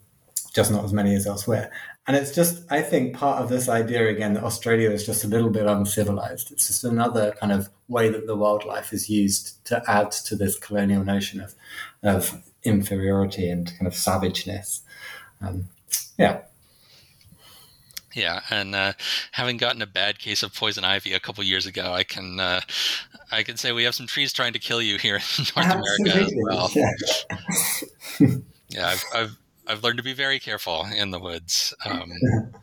[0.55, 1.69] just not as many as elsewhere.
[2.07, 5.27] And it's just, I think, part of this idea again that Australia is just a
[5.27, 6.51] little bit uncivilized.
[6.51, 10.57] It's just another kind of way that the wildlife is used to add to this
[10.57, 11.55] colonial notion of,
[12.03, 14.81] of inferiority and kind of savageness.
[15.41, 15.67] Um,
[16.17, 16.41] yeah.
[18.13, 18.93] Yeah, and uh,
[19.33, 22.61] having gotten a bad case of poison ivy a couple years ago, I can uh,
[23.29, 25.21] I can say we have some trees trying to kill you here in
[25.55, 26.11] North Absolutely.
[26.11, 26.71] America as well.
[26.73, 28.27] Yeah,
[28.69, 29.37] yeah I've, I've,
[29.67, 31.73] I've learned to be very careful in the woods.
[31.85, 32.11] Um,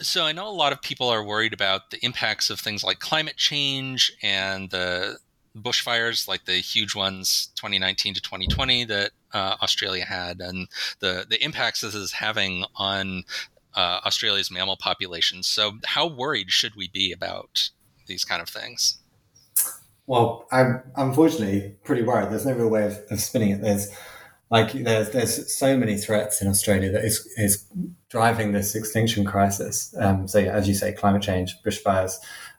[0.00, 3.00] so I know a lot of people are worried about the impacts of things like
[3.00, 5.18] climate change and the
[5.56, 10.68] bushfires, like the huge ones 2019 to 2020 that uh, Australia had, and
[11.00, 13.24] the the impacts this is having on
[13.74, 15.46] uh, Australia's mammal populations.
[15.46, 17.70] So, how worried should we be about
[18.06, 18.98] these kind of things?
[20.06, 22.30] Well, I'm unfortunately pretty worried.
[22.30, 23.60] There's no real way of, of spinning it.
[23.60, 23.94] There's
[24.50, 27.64] like there's there's so many threats in Australia that is is
[28.08, 29.94] driving this extinction crisis.
[29.98, 32.14] Um, so yeah, as you say, climate change, bushfires,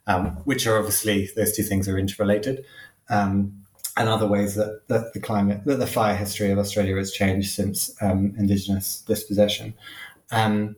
[0.08, 2.64] um, which are obviously those two things are interrelated,
[3.10, 3.66] um,
[3.98, 7.52] and other ways that, that the climate that the fire history of Australia has changed
[7.52, 9.74] since um, Indigenous dispossession.
[10.32, 10.76] Um,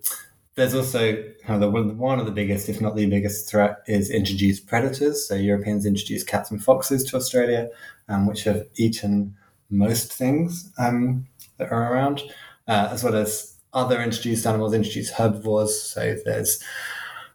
[0.55, 5.25] there's also the, one of the biggest, if not the biggest threat, is introduced predators.
[5.25, 7.69] So Europeans introduced cats and foxes to Australia,
[8.09, 9.35] um, which have eaten
[9.71, 12.21] most things um, that are around,
[12.67, 15.81] uh, as well as other introduced animals, introduced herbivores.
[15.81, 16.61] So there's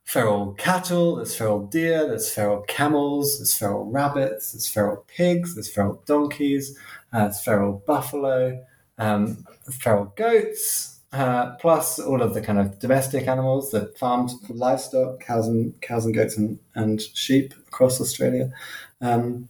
[0.04, 5.72] feral cattle, there's feral deer, there's feral camels, there's feral rabbits, there's feral pigs, there's
[5.72, 6.78] feral donkeys,
[7.12, 8.64] uh, there's feral buffalo,
[8.98, 15.20] um, feral goats, uh, plus all of the kind of domestic animals that farmed livestock,
[15.20, 18.52] cows and cows and goats and, and sheep across Australia.
[19.00, 19.48] Um,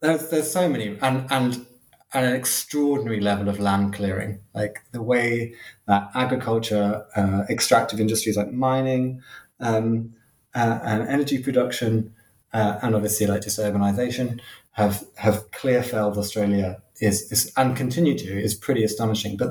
[0.00, 1.66] there's there's so many and and
[2.12, 5.54] an extraordinary level of land clearing, like the way
[5.86, 9.22] that agriculture, uh, extractive industries like mining,
[9.60, 10.12] um,
[10.54, 12.12] uh, and energy production,
[12.52, 14.40] uh, and obviously like just urbanization
[14.72, 19.36] have have clear felled Australia is, is and continue to is pretty astonishing.
[19.36, 19.50] But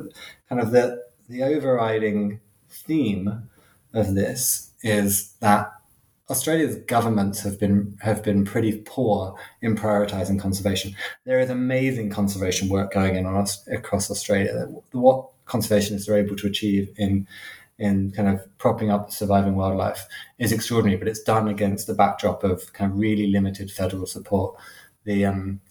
[0.50, 2.40] kind of the the overriding
[2.70, 3.50] theme
[3.94, 5.72] of this is that
[6.30, 10.96] Australia's governments have been have been pretty poor in prioritizing conservation.
[11.26, 14.68] There is amazing conservation work going on across Australia.
[14.92, 17.28] What conservationists are able to achieve in
[17.80, 20.06] in kind of propping up surviving wildlife
[20.38, 24.56] is extraordinary, but it's done against the backdrop of kind of really limited federal support.
[25.06, 25.62] The um,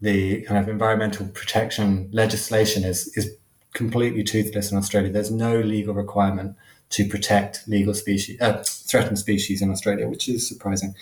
[0.00, 3.34] the kind of environmental protection legislation is is
[3.72, 5.10] completely toothless in Australia.
[5.10, 6.56] There's no legal requirement
[6.90, 10.94] to protect legal species, uh, threatened species in Australia, which is surprising.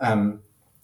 [0.00, 0.40] Um,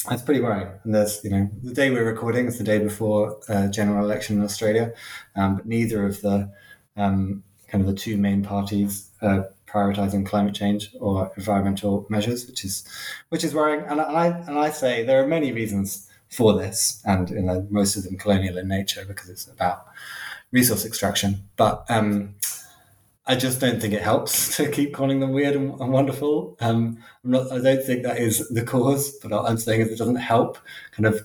[0.09, 0.69] that's pretty worrying.
[0.85, 4.39] And there's, you know, the day we're recording is the day before uh, general election
[4.39, 4.93] in Australia,
[5.37, 6.51] um, but neither of the
[6.97, 12.65] um, kind of the two main parties uh, prioritizing climate change or environmental measures, which
[12.65, 12.89] is
[13.29, 13.85] which is worrying.
[13.87, 17.97] And, I and I say there are many reasons for this, and you know, most
[17.97, 19.87] of them colonial in nature because it's about
[20.53, 21.49] resource extraction.
[21.57, 22.35] But um,
[23.31, 26.57] I just don't think it helps to keep calling them weird and, and wonderful.
[26.61, 30.17] Um, not, i don't think that is the cause, but I'm saying is it doesn't
[30.17, 30.59] help
[30.91, 31.25] kind of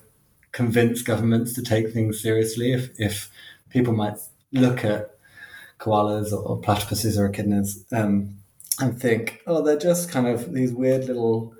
[0.52, 2.72] convince governments to take things seriously.
[2.72, 3.28] If, if
[3.70, 4.18] people might
[4.52, 5.18] look at
[5.80, 8.38] koalas or platypuses or echidnas um,
[8.80, 11.54] and think, oh, they're just kind of these weird little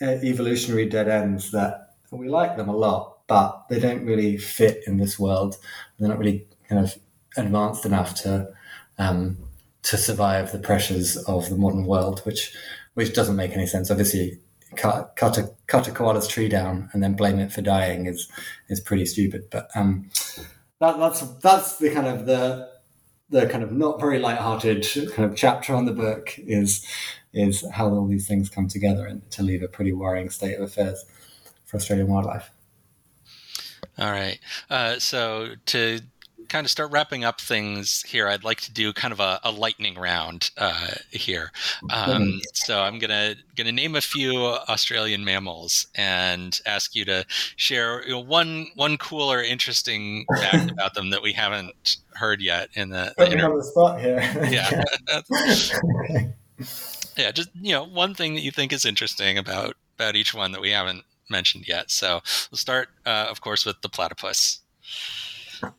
[0.00, 4.84] uh, evolutionary dead ends that we like them a lot, but they don't really fit
[4.86, 5.58] in this world.
[5.98, 6.96] They're not really kind of
[7.36, 8.54] advanced enough to
[8.96, 9.36] um,
[9.82, 12.54] to survive the pressures of the modern world, which
[12.94, 13.90] which doesn't make any sense.
[13.90, 14.38] Obviously,
[14.76, 18.28] cut cut a cut a koala's tree down and then blame it for dying is
[18.68, 19.44] is pretty stupid.
[19.50, 20.10] But um,
[20.80, 22.68] that, that's that's the kind of the
[23.30, 26.84] the kind of not very light-hearted kind of chapter on the book is
[27.32, 30.62] is how all these things come together and to leave a pretty worrying state of
[30.62, 31.04] affairs
[31.64, 32.50] for Australian wildlife.
[33.98, 34.40] All right.
[34.68, 36.00] Uh, so to
[36.50, 39.50] kind of start wrapping up things here, I'd like to do kind of a, a
[39.50, 41.52] lightning round uh, here.
[41.90, 47.24] Um, so I'm gonna gonna name a few Australian mammals and ask you to
[47.56, 52.42] share you know, one one cool or interesting fact about them that we haven't heard
[52.42, 53.14] yet in the.
[53.16, 54.18] Put me on the spot here.
[54.50, 54.82] yeah.
[57.16, 60.52] yeah, just you know, one thing that you think is interesting about about each one
[60.52, 61.90] that we haven't mentioned yet.
[61.92, 62.20] So
[62.50, 64.60] we'll start, uh, of course, with the platypus.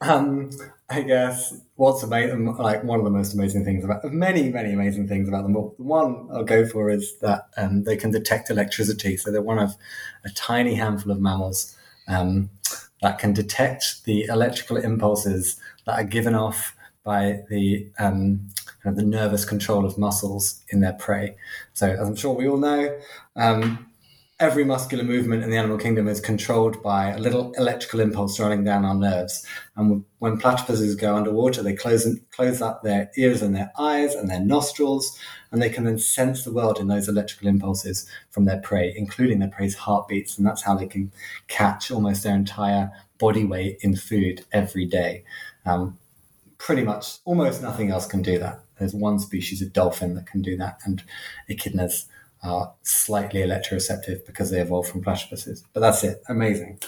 [0.01, 0.49] Um,
[0.89, 5.07] I guess what's amazing, like one of the most amazing things about many, many amazing
[5.07, 5.53] things about them.
[5.53, 9.17] But one I'll go for is that um, they can detect electricity.
[9.17, 9.75] So they're one of
[10.25, 11.75] a tiny handful of mammals
[12.07, 12.49] um,
[13.01, 18.47] that can detect the electrical impulses that are given off by the um,
[18.83, 21.35] kind of the nervous control of muscles in their prey.
[21.73, 22.99] So as I'm sure we all know,
[23.35, 23.90] um,
[24.41, 28.63] every muscular movement in the animal kingdom is controlled by a little electrical impulse running
[28.63, 29.45] down our nerves.
[29.75, 34.27] And when platypuses go underwater, they close close up their ears and their eyes and
[34.27, 35.15] their nostrils,
[35.51, 39.37] and they can then sense the world in those electrical impulses from their prey, including
[39.37, 40.39] their prey's heartbeats.
[40.39, 41.11] And that's how they can
[41.47, 45.23] catch almost their entire body weight in food every day.
[45.67, 45.99] Um,
[46.57, 48.63] pretty much, almost nothing else can do that.
[48.79, 51.03] There's one species of dolphin that can do that, and
[51.47, 52.05] echidnas
[52.43, 55.63] are slightly electroreceptive because they evolved from platypuses.
[55.73, 56.21] But that's it.
[56.27, 56.79] Amazing.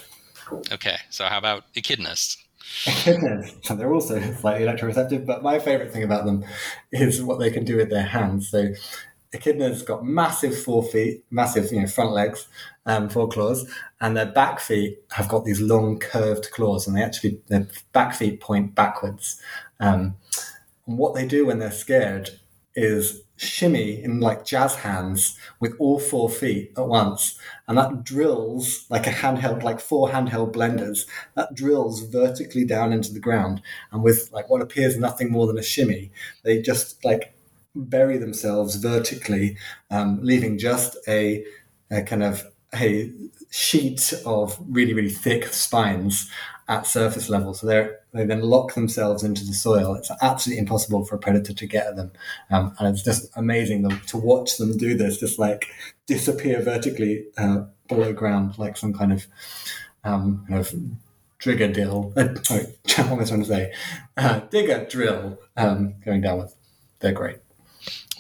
[0.72, 2.38] Okay, so how about echidnas?
[2.86, 6.44] Echidnas, so they're also slightly electroreceptive, but my favorite thing about them
[6.92, 8.50] is what they can do with their hands.
[8.50, 8.74] So
[9.34, 12.48] echidnas got massive forefeet, massive you know front legs,
[12.86, 13.70] um, four claws,
[14.02, 18.16] and their back feet have got these long curved claws, and they actually their back
[18.16, 19.40] feet point backwards.
[19.80, 20.16] Um,
[20.88, 22.32] and what they do when they're scared
[22.76, 27.38] is shimmy in like jazz hands with all four feet at once.
[27.68, 33.14] And that drills like a handheld, like four handheld blenders, that drills vertically down into
[33.14, 33.62] the ground.
[33.92, 36.12] And with like what appears nothing more than a shimmy,
[36.44, 37.36] they just like
[37.76, 39.58] bury themselves vertically,
[39.90, 41.46] um, leaving just a,
[41.92, 42.44] a kind of
[42.76, 43.12] a
[43.50, 46.30] sheet of really, really thick spines
[46.68, 47.54] at surface level.
[47.54, 49.96] So they they then lock themselves into the soil.
[49.96, 52.12] It's absolutely impossible for a predator to get at them,
[52.52, 55.20] um, and it's just amazing to watch them do this.
[55.20, 55.68] Just like
[56.06, 59.28] disappear vertically uh, below ground, like some kind of
[60.04, 60.74] um, kind of
[61.40, 62.14] trigger drill.
[62.16, 63.74] Uh, sorry, what am I trying to say?
[64.16, 66.56] Uh, digger drill um, going downwards.
[67.00, 67.38] They're great.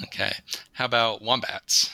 [0.03, 0.33] Okay.
[0.73, 1.89] How about wombats?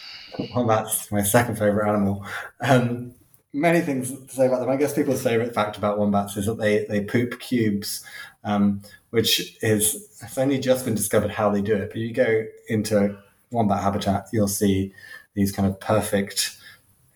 [0.55, 2.25] Wombats, my second favorite animal.
[2.61, 3.13] Um,
[3.53, 4.69] many things to say about them.
[4.69, 8.03] I guess people's favorite fact about wombats is that they, they poop cubes,
[8.43, 11.89] um, which is it's only just been discovered how they do it.
[11.89, 13.17] But you go into
[13.51, 14.93] wombat habitat, you'll see
[15.33, 16.57] these kind of perfect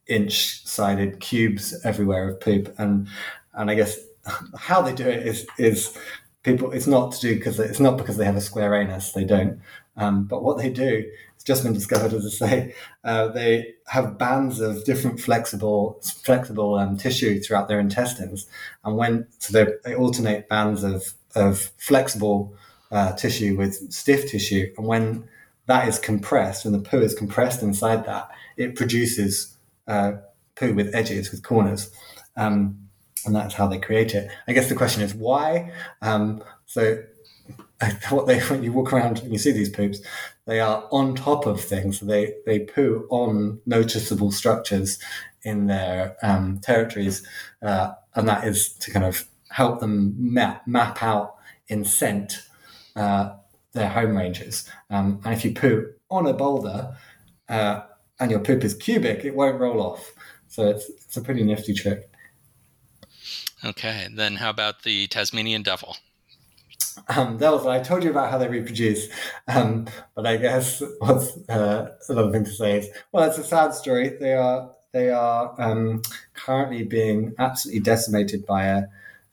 [0.08, 2.74] inch sided cubes everywhere of poop.
[2.78, 3.08] And
[3.54, 4.00] and I guess
[4.58, 5.98] how they do it is is
[6.44, 9.24] people it's not to do because it's not because they have a square anus, they
[9.24, 9.60] don't.
[9.96, 11.06] Um, but what they do
[11.44, 12.76] just been discovered, as I say.
[13.04, 18.48] Uh, they have bands of different flexible flexible um, tissue throughout their intestines,
[18.84, 22.56] and when so they alternate bands of of flexible
[22.92, 25.28] uh, tissue with stiff tissue, and when
[25.66, 29.56] that is compressed, and the poo is compressed inside that, it produces
[29.88, 30.14] uh,
[30.56, 31.92] poo with edges, with corners.
[32.36, 32.80] Um,
[33.26, 34.30] and that's how they create it.
[34.48, 35.72] I guess the question is why.
[36.02, 37.04] Um, so
[38.10, 40.02] what they when you walk around and you see these poops,
[40.46, 42.00] they are on top of things.
[42.00, 45.00] They they poo on noticeable structures
[45.44, 47.26] in their um, territories,
[47.62, 51.36] uh, and that is to kind of help them map, map out
[51.68, 52.48] in scent
[52.96, 53.36] uh,
[53.74, 54.70] their home ranges.
[54.90, 56.98] Um, and if you poo on a boulder
[57.50, 57.82] uh,
[58.20, 60.14] and your poop is cubic, it won't roll off.
[60.48, 62.10] So it's it's a pretty nifty trick.
[63.66, 65.96] Okay, then how about the Tasmanian devil?
[67.10, 69.08] Um, that I told you about how they reproduce,
[69.48, 73.74] um, but I guess what's uh, another thing to say is well, it's a sad
[73.74, 74.10] story.
[74.20, 76.02] They are they are um,
[76.34, 78.84] currently being absolutely decimated by a,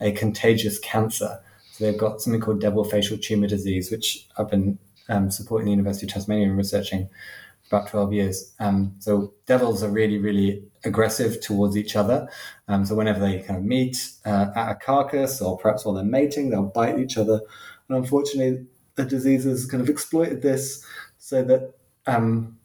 [0.00, 1.40] a contagious cancer.
[1.72, 5.72] So they've got something called devil facial tumor disease, which I've been um, supporting the
[5.72, 7.08] University of Tasmania and researching
[7.68, 8.52] for about 12 years.
[8.58, 12.28] Um, so devils are really, really aggressive towards each other.
[12.68, 16.04] Um, so whenever they kind of meet uh, at a carcass or perhaps while they're
[16.04, 17.40] mating, they'll bite each other.
[17.88, 20.84] And unfortunately, the disease has kind of exploited this
[21.18, 21.74] so that
[22.06, 22.58] um,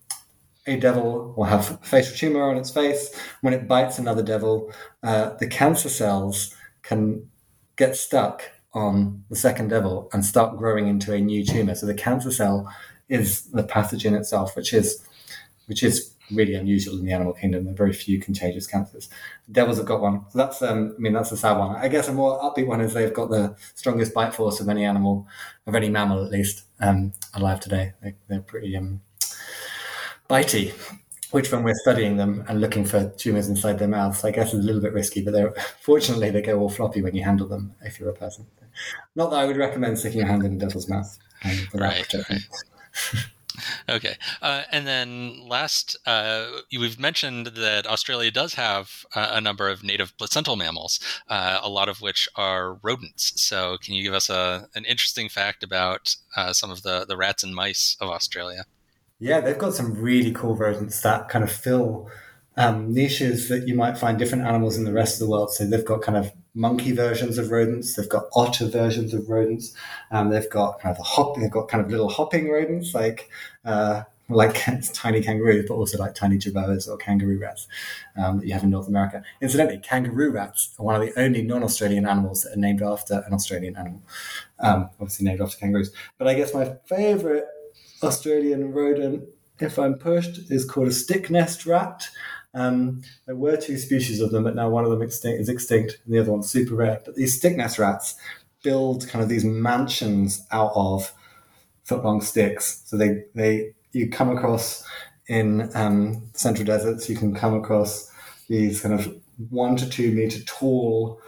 [0.68, 3.16] a devil will have facial tumor on its face.
[3.42, 4.72] When it bites another devil,
[5.04, 7.30] uh, the cancer cells can
[7.76, 11.76] get stuck on the second devil and start growing into a new tumor.
[11.76, 12.72] So the cancer cell
[13.08, 15.04] is the pathogen itself, which is
[15.68, 17.66] which is really unusual in the animal kingdom.
[17.66, 19.10] There are very few contagious cancers.
[19.52, 20.26] Devils have got one.
[20.30, 21.76] So that's, um, I mean, that's a sad one.
[21.76, 24.86] I guess a more upbeat one is they've got the strongest bite force of any
[24.86, 25.28] animal,
[25.68, 27.94] of any mammal at least, um, alive today.
[28.02, 29.02] They, are pretty um,
[30.30, 30.74] bitey
[31.32, 34.64] which when we're studying them and looking for tumors inside their mouths, I guess is
[34.64, 35.52] a little bit risky, but they're
[35.82, 38.48] fortunately they go all floppy when you handle them if you're a person.
[39.16, 42.42] Not that I would recommend sticking your hand in a devil's mouth um, right, right.
[43.90, 49.70] okay, uh, and then last, uh, we've mentioned that Australia does have uh, a number
[49.70, 53.40] of native placental mammals, uh, a lot of which are rodents.
[53.42, 57.18] So, can you give us a, an interesting fact about uh, some of the, the
[57.18, 58.66] rats and mice of Australia?
[59.20, 62.10] Yeah, they've got some really cool rodents that kind of fill
[62.58, 65.54] um, niches that you might find different animals in the rest of the world.
[65.54, 69.74] So they've got kind of monkey versions of rodents, they've got otter versions of rodents,
[70.12, 73.30] um, they've got kind of hop, they've got kind of little hopping rodents like
[73.66, 77.68] uh, like tiny kangaroos, but also like tiny jerboas or kangaroo rats
[78.18, 79.24] um, that you have in North America.
[79.42, 83.34] Incidentally, kangaroo rats are one of the only non-Australian animals that are named after an
[83.34, 84.02] Australian animal,
[84.60, 85.92] um, obviously named after kangaroos.
[86.18, 87.46] But I guess my favorite
[88.02, 89.26] Australian rodent,
[89.60, 92.08] if I'm pushed, is called a stick nest rat.
[92.56, 96.00] Um, there were two species of them, but now one of them extinct, is extinct
[96.06, 97.02] and the other one's super rare.
[97.06, 98.16] But these stick nest rats
[98.64, 101.14] build kind of these mansions out of
[101.84, 102.82] foot long sticks.
[102.86, 104.84] So they, they you come across
[105.28, 108.12] in um, central deserts, you can come across
[108.48, 109.16] these kind of
[109.50, 111.20] one to two meter tall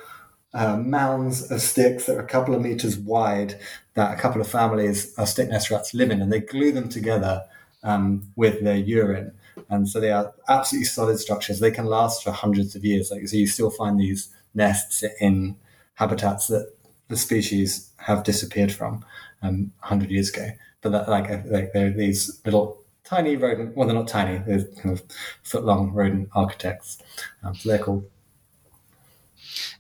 [0.53, 3.59] uh, mounds of sticks that are a couple of meters wide
[3.95, 6.89] that a couple of families of stick nest rats live in, and they glue them
[6.89, 7.43] together
[7.83, 9.33] um, with their urine.
[9.69, 11.59] And so they are absolutely solid structures.
[11.59, 13.11] They can last for hundreds of years.
[13.11, 15.55] Like, so you still find these nests in
[15.95, 16.73] habitats that
[17.09, 19.05] the species have disappeared from
[19.41, 20.49] um, 100 years ago.
[20.81, 24.97] But that, like, like they're these little tiny rodent, well, they're not tiny, they're kind
[24.97, 25.03] of
[25.43, 26.99] foot long rodent architects.
[27.43, 28.05] Um, so they're cool.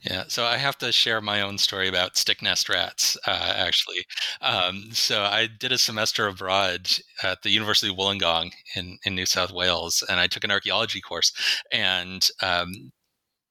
[0.09, 4.05] Yeah, so I have to share my own story about stick nest rats, uh, actually.
[4.41, 6.89] Um, so I did a semester abroad
[7.23, 11.01] at the University of Wollongong in, in New South Wales, and I took an archaeology
[11.01, 11.33] course.
[11.73, 12.71] And um,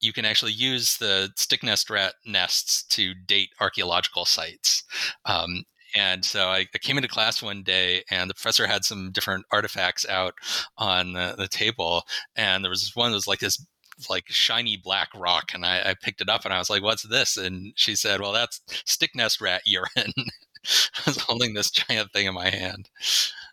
[0.01, 4.83] you can actually use the stick nest rat nests to date archaeological sites.
[5.27, 9.13] Um, and so I, I, came into class one day, and the professor had some
[9.13, 10.35] different artifacts out
[10.79, 12.03] on the, the table,
[12.35, 13.63] and there was one that was like this
[14.11, 17.03] like shiny black rock and I, I, picked it up and I was like, what's
[17.03, 17.37] this?
[17.37, 19.89] And she said, well, that's stick nest rat urine.
[19.97, 22.91] I was holding this giant thing in my hand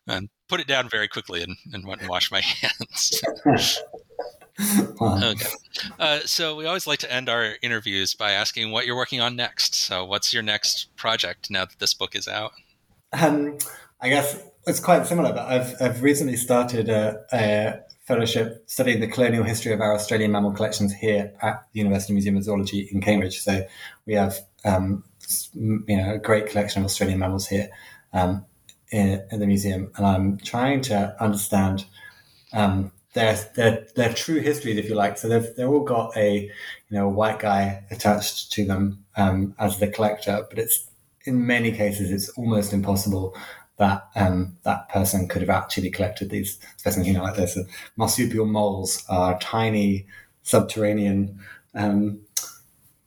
[0.08, 3.22] and put it down very quickly and, and went and washed my hands.
[5.02, 5.46] okay.
[6.00, 9.36] Uh, so we always like to end our interviews by asking what you're working on
[9.36, 9.76] next.
[9.76, 12.52] So what's your next project now that this book is out?
[13.14, 13.58] Um,
[14.02, 19.08] I guess it's quite similar, but I've, I've recently started a, a fellowship studying the
[19.08, 23.02] colonial history of our Australian mammal collections here at the University Museum of Zoology in
[23.02, 23.42] Cambridge.
[23.42, 23.66] So
[24.06, 25.04] we have um,
[25.54, 27.70] you know a great collection of Australian mammals here
[28.12, 28.46] um,
[28.92, 31.86] in, in, the museum, and I'm trying to understand
[32.52, 35.18] um, their, their their true histories, if you like.
[35.18, 36.50] So they've they've all got a you
[36.92, 40.90] know a white guy attached to them um, as the collector, but it's
[41.26, 43.34] in many cases it's almost impossible
[43.84, 47.08] that um, that person could have actually collected these specimens.
[47.08, 47.58] You know, like this,
[47.98, 50.08] marsupial moles are tiny
[50.44, 51.40] subterranean
[51.76, 52.22] um,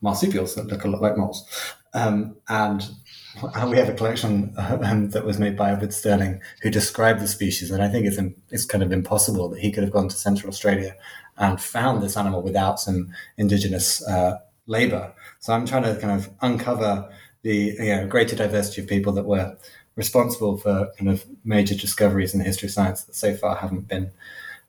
[0.02, 1.46] marsupials that look a lot like moles,
[1.94, 2.86] um, and
[3.70, 7.70] we have a collection um, that was made by Edward Stirling, who described the species,
[7.70, 8.18] and I think it's
[8.50, 10.94] it's kind of impossible that he could have gone to Central Australia
[11.38, 13.08] and found this animal without some
[13.38, 15.14] indigenous uh, labor.
[15.40, 17.10] So I'm trying to kind of uncover
[17.42, 19.56] the you know, greater diversity of people that were
[19.96, 23.88] responsible for kind of major discoveries in the history of science that so far haven't
[23.88, 24.10] been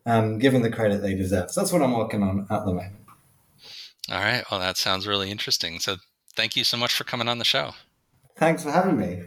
[0.06, 1.52] um, given the credit they deserve.
[1.52, 2.96] So that's what I'm working on at the moment.
[4.10, 4.44] All right.
[4.50, 5.80] Well, that sounds really interesting.
[5.80, 5.98] So
[6.36, 7.72] thank you so much for coming on the show.
[8.38, 9.24] Thanks for having me.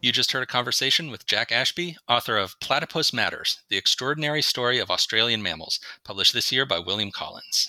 [0.00, 4.78] You just heard a conversation with Jack Ashby, author of Platypus Matters The Extraordinary Story
[4.78, 7.68] of Australian Mammals, published this year by William Collins.